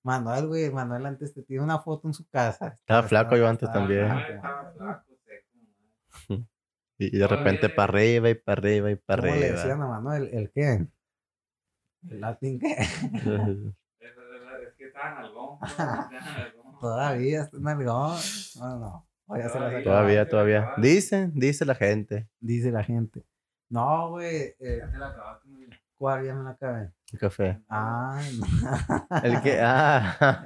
[0.04, 2.68] Manuel, güey, Manuel antes te tiene una foto en su casa.
[2.80, 4.06] Estaba flaco yo antes estaba también.
[4.08, 4.34] flaco.
[4.34, 6.46] Estaba flaco, seco.
[6.98, 9.56] Y y de repente para arriba y para arriba y para ¿Cómo le arriba.
[9.58, 10.30] decían a Manuel?
[10.32, 10.86] ¿El qué?
[12.10, 12.76] ¿El latín qué?
[14.00, 15.60] Es verdad, es que estaba algún.
[16.80, 18.16] Todavía está en algo.
[18.60, 19.08] No, no.
[19.28, 19.80] O ya se la Todavía.
[19.80, 19.84] sacó.
[19.90, 20.72] todavía, todavía.
[20.78, 22.28] Dicen, dice la gente.
[22.40, 23.24] Dice la gente.
[23.70, 24.56] No, güey.
[24.60, 25.80] Eh, Ya te la acabaste muy bien.
[25.98, 26.92] ¿Cuál ya me la acabé?
[27.12, 27.62] El café.
[27.70, 29.18] Ah, no.
[29.24, 30.46] El que, ah,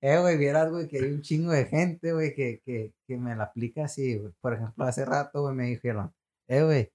[0.00, 3.36] Eh, güey, vieras, güey, que hay un chingo de gente, güey, que, que, que me
[3.36, 4.32] la aplica así, güey.
[4.40, 6.12] Por ejemplo, hace rato, güey, me dijeron,
[6.48, 6.92] eh, güey,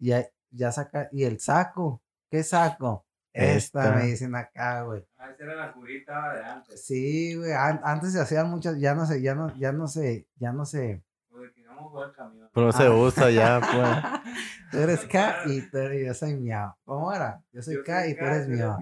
[0.00, 2.02] ya, ya saca, ¿y el saco?
[2.30, 3.06] ¿Qué saco?
[3.32, 3.96] Esta, Esta.
[3.96, 5.04] me dicen acá, güey.
[5.16, 6.84] Ah, esa era la curita de antes.
[6.84, 10.26] Sí, güey, an- antes se hacían muchas, ya no sé, ya no, ya no sé,
[10.36, 11.02] ya no sé.
[11.30, 12.48] Porque jugar camión.
[12.52, 12.90] pero no se Ah.
[12.94, 13.60] usa ya,
[14.22, 14.22] pues.
[14.70, 16.72] Tú eres K y tú eres, yo soy miau.
[16.84, 17.42] ¿Cómo era?
[17.52, 18.78] Yo soy Yo K y tú eres miau.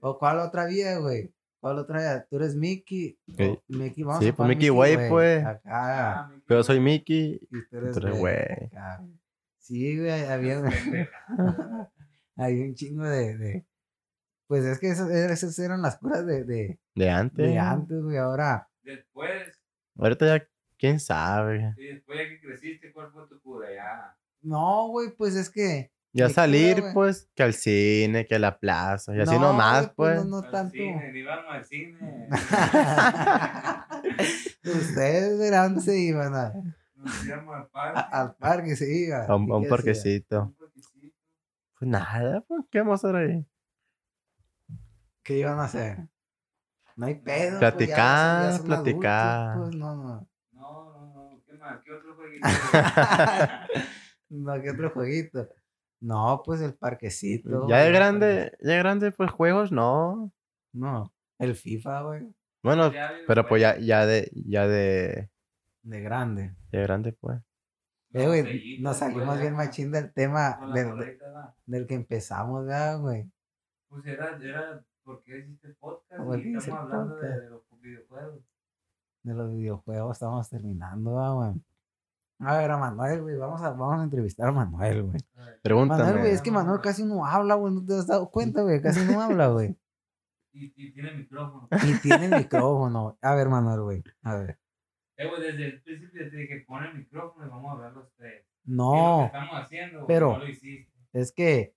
[0.00, 1.32] ¿O cuál otra vía, güey?
[1.60, 2.26] ¿Cuál otra vía?
[2.28, 3.18] Tú eres Mickey.
[3.26, 3.42] Sí.
[3.42, 5.44] o Mickey, vamos Sí, a pues, Mickey Way, pues.
[5.46, 5.60] Acá.
[5.64, 7.40] Ah, Pero soy Mickey.
[7.50, 8.18] Y tú eres, güey.
[8.18, 8.70] güey.
[9.58, 10.62] Sí, güey, había,
[12.36, 13.66] había un chingo de, de-
[14.46, 17.46] Pues es que esas, esas eran las curas de, de, De antes.
[17.46, 18.16] de antes, güey.
[18.18, 19.58] Ahora, Después,
[19.98, 20.46] Ahorita ya,
[20.78, 21.74] quién sabe.
[21.78, 23.68] y después de que creciste, ¿cuál fue tu cura?
[23.74, 24.16] Ya.
[24.42, 25.90] no, güey, pues es que.
[26.12, 29.16] Ya cura, salir, pues, que al cine, que a la plaza.
[29.16, 30.24] Y así no, nomás, güey, pues.
[30.26, 30.72] No, no Al tanto.
[30.74, 32.28] cine, ni íbamos al cine.
[34.64, 36.52] Ustedes verán se iban a-
[36.96, 38.00] Nos íbamos al a- parque.
[38.12, 39.30] al parque, se iban.
[39.30, 39.50] A un.
[39.50, 40.54] Un parquecito.
[41.78, 43.46] Pues nada, pues, ¿qué vamos a hacer ahí?
[45.24, 45.98] ¿Qué iban a hacer?
[46.96, 47.58] No hay pedo.
[47.58, 49.56] Platicar, pues, ya- ya son platicar.
[49.56, 50.28] adultos, pues, no, no.
[50.52, 51.42] No, no, no.
[51.46, 51.80] ¿Qué más?
[51.82, 52.40] ¿Qué otro jueguito?
[54.30, 55.48] No, ¿qué otro jueguito?
[56.00, 57.68] No, pues el parquecito.
[57.68, 60.32] Ya de grande, ya de grande, pues juegos, no.
[60.72, 62.34] No, el FIFA, güey.
[62.62, 62.92] Bueno,
[63.26, 65.30] pero pues ya, ya de, ya de,
[65.82, 66.54] De grande.
[66.72, 67.40] de grande, pues.
[68.12, 71.18] Eh, güey, nos salimos güey, bien machín del tema del,
[71.66, 73.30] del que empezamos, ¿verdad, güey?
[73.88, 76.22] Pues era, era, ¿por qué hiciste podcast?
[76.24, 77.42] ¿Por Y hice estamos hablando de, podcast?
[77.42, 78.40] de los videojuegos.
[79.22, 81.52] De los videojuegos estamos terminando, ¿verdad, güey.
[82.40, 85.16] A ver, a Manuel, güey, vamos a, vamos a entrevistar a Manuel, güey.
[85.62, 86.02] Pregúntame.
[86.02, 88.82] Manuel, güey, es que Manuel casi no habla, güey, no te has dado cuenta, güey,
[88.82, 89.76] casi no habla, güey.
[90.52, 91.68] Y, y tiene micrófono.
[91.84, 93.18] Y tiene micrófono.
[93.22, 94.58] A ver, Manuel, güey, a ver.
[95.16, 98.12] Eh, güey, desde el principio te dije, pon el micrófono y vamos a hablar los
[98.16, 98.44] tres.
[98.64, 100.06] ¿Qué es lo que No, estamos haciendo?
[100.06, 100.92] pero- No lo hiciste.
[101.12, 101.74] es que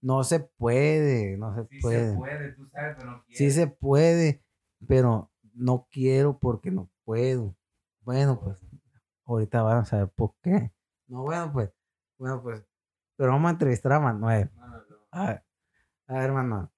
[0.00, 2.10] no se puede, no se Sí puede.
[2.12, 3.38] se puede, tú sabes, pero no quieres.
[3.38, 4.44] Sí se puede,
[4.86, 7.56] pero no quiero porque no puedo.
[8.00, 8.58] Bueno, pues,
[9.24, 10.72] ahorita van a saber por qué.
[11.08, 11.70] No, bueno, pues,
[12.18, 12.64] bueno, pues,
[13.16, 14.50] pero vamos a entrevistar a Manuel.
[15.10, 15.44] A ver,
[16.08, 16.68] a ver, Manuel,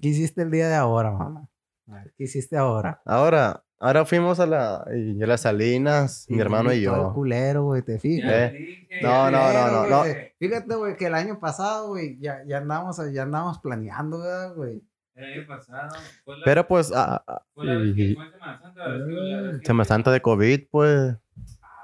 [0.00, 1.48] ¿qué hiciste el día de ahora, mamá?
[1.86, 3.00] A ver, ¿qué hiciste ahora?
[3.04, 7.14] Ahora, ahora fuimos a, la, y a las Salinas, mi hermano y todo yo.
[7.14, 8.32] culero, güey, te fijas.
[8.32, 10.04] Eh, No, no, no, no, no.
[10.38, 14.82] Fíjate, güey, que el año pasado, güey, ya, ya andamos, ya andamos planeando, ¿verdad, güey?
[15.14, 15.90] El año pasado.
[16.24, 18.80] fue la- Pero pues, ah, ah, fue la vez que y- fue en Semana Santa,
[18.84, 21.16] la vez que- la vez que- Semana Santa de COVID, pues,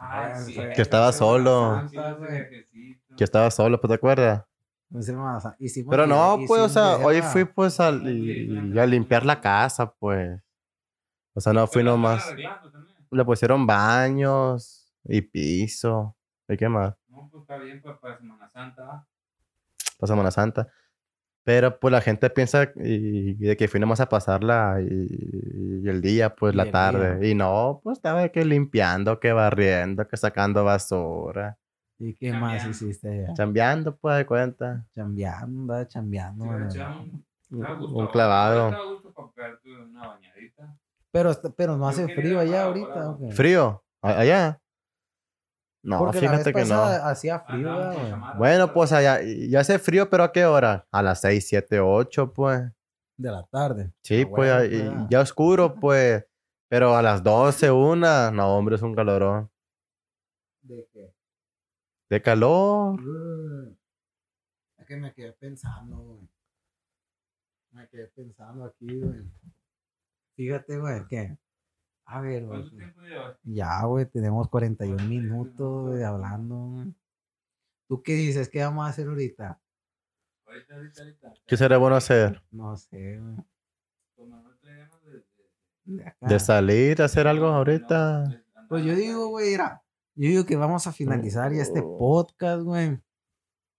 [0.07, 1.81] Ah, sí, Que estaba solo.
[1.95, 2.19] Santa,
[3.17, 4.45] que estaba solo, pues, ¿te acuerdas?
[5.91, 10.41] Pero no, pues, o sea, hoy a- fui, pues, y a limpiar la casa, pues.
[11.35, 12.35] O sea, no fui nomás.
[13.11, 16.17] Le pusieron baños y piso.
[16.49, 16.95] ¿Y qué más?
[17.09, 19.07] No, pues está bien para, para Semana Santa.
[19.99, 20.69] Para Semana Santa.
[21.45, 25.89] Pero pues la gente piensa y, y de que fui nomás a pasarla y, y
[25.89, 27.19] el día, pues Y la tarde.
[27.19, 27.31] día.
[27.31, 31.59] Y no, pues estaba que limpiando, que barriendo, que sacando basura.
[31.99, 33.35] ¿Y qué más hiciste allá?
[33.35, 34.87] Chambeando, pues de cuenta.
[34.95, 36.71] Chambeando, chambeando.
[36.71, 36.81] Sí,
[37.51, 38.69] un- clavado.
[38.69, 40.77] Una bañadita.
[41.15, 43.11] Pero, pero no hace frío allá ahorita, bravo.
[43.13, 43.31] ¿o qué?
[43.33, 43.85] ¿Frío?
[44.03, 44.61] ¿A- ¿Allá?
[45.85, 46.83] No, Porque la fíjate vez que no.
[46.83, 48.11] hacía frío, con güey.
[48.11, 50.89] chamarra, Bueno, pues allá, ya hace frío, pero ¿a qué hora?
[50.91, 52.63] A las 6, 7, 8, pues.
[53.17, 53.93] De la tarde.
[54.03, 56.27] Sí, Ah, pues, bueno, ya- y- pues, ya oscuro, pues.
[56.69, 59.49] Pero a las 12, una, no, hombre, es un calorón.
[60.63, 61.15] ¿De qué?
[62.11, 63.01] De calor.
[63.01, 63.77] Mm.
[64.79, 66.29] Es que me quedé pensando, güey.
[67.71, 69.23] Me quedé pensando aquí, güey.
[70.37, 71.39] Fíjate, güey, que.
[72.07, 72.61] A ver, güey.
[72.61, 73.39] ¿Cuánto tiempo llevas?
[73.45, 76.95] Ya, güey, tenemos 41 minutos, güey, hablando, güey.
[77.89, 78.49] ¿Tú qué dices?
[78.49, 79.61] ¿Qué vamos a hacer ahorita?
[80.47, 81.33] Ahorita, ahorita, ahorita.
[81.47, 82.43] ¿Qué sería bueno hacer?
[82.51, 83.37] No sé, güey.
[85.85, 88.25] De- salir, hacer algo ahorita.
[88.69, 89.83] Pues yo digo, güey, mira,
[90.15, 92.99] yo digo que vamos a finalizar ya este podcast, güey.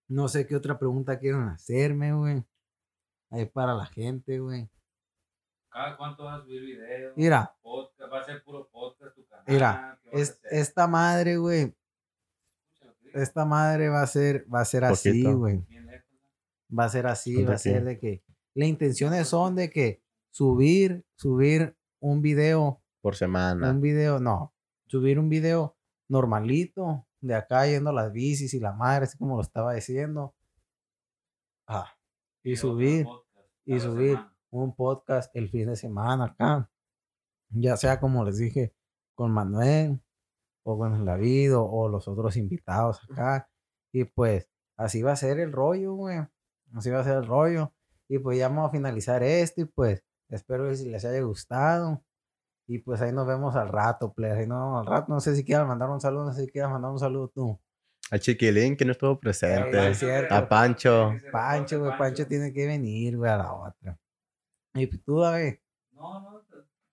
[0.08, 2.44] No sé qué otra pregunta quieren hacerme, güey.
[3.32, 4.70] Ahí para la gente, güey.
[5.76, 7.18] ¿Cada cuánto vas a subir videos?
[7.18, 7.54] Mira.
[7.62, 9.44] Podcast, va a ser puro podcast tu canal.
[9.46, 11.76] Mira, ¿qué vas a Es, esta madre, güey,
[13.14, 15.66] esta madre va a ser, va a ser así, güey.
[16.72, 18.24] Va a ser así, va a ser de que
[18.54, 20.02] las intenciones son de que
[20.32, 23.70] subir, subir un video, Por semana.
[23.70, 24.54] un video, no,
[24.88, 25.76] subir un video
[26.08, 30.36] normalito de acá yendo a las bicis y la madre, así como lo estaba diciendo.
[31.68, 31.94] Ah,
[32.44, 33.06] y subir
[33.66, 34.12] y subir.
[34.12, 34.35] semana.
[34.64, 36.70] Un podcast el fin de semana acá.
[37.50, 38.74] Ya sea como les dije,
[39.14, 40.02] con Manuel
[40.64, 43.50] o con el David o, o los otros invitados acá.
[43.92, 46.20] Y pues así va a ser el rollo, güey.
[46.74, 47.74] Así va a ser el rollo.
[48.08, 52.04] Y pues ya vamos a finalizar esto y pues espero que les haya gustado.
[52.68, 54.40] Y pues ahí nos vemos al rato, players.
[54.40, 55.14] Ahí nos vemos al rato.
[55.14, 57.60] No sé si quieras mandar un saludo, no sé si quieras mandar un saludo tú.
[58.12, 59.90] A Chiquilín, que no estuvo presente.
[59.90, 60.34] es cierto.
[60.34, 61.14] A Pancho.
[61.32, 64.00] Pancho, güey, Pancho tiene que venir, güey, a la otra.
[64.76, 65.56] Y pues tú, David.
[65.92, 66.42] No, no,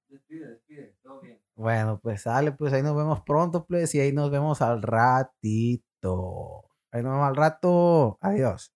[0.08, 1.38] despide, despide, todo bien.
[1.54, 6.64] Bueno, pues sale, pues ahí nos vemos pronto, pues, y ahí nos vemos al ratito.
[6.90, 8.18] Ahí nos vemos al rato.
[8.20, 8.72] Adiós.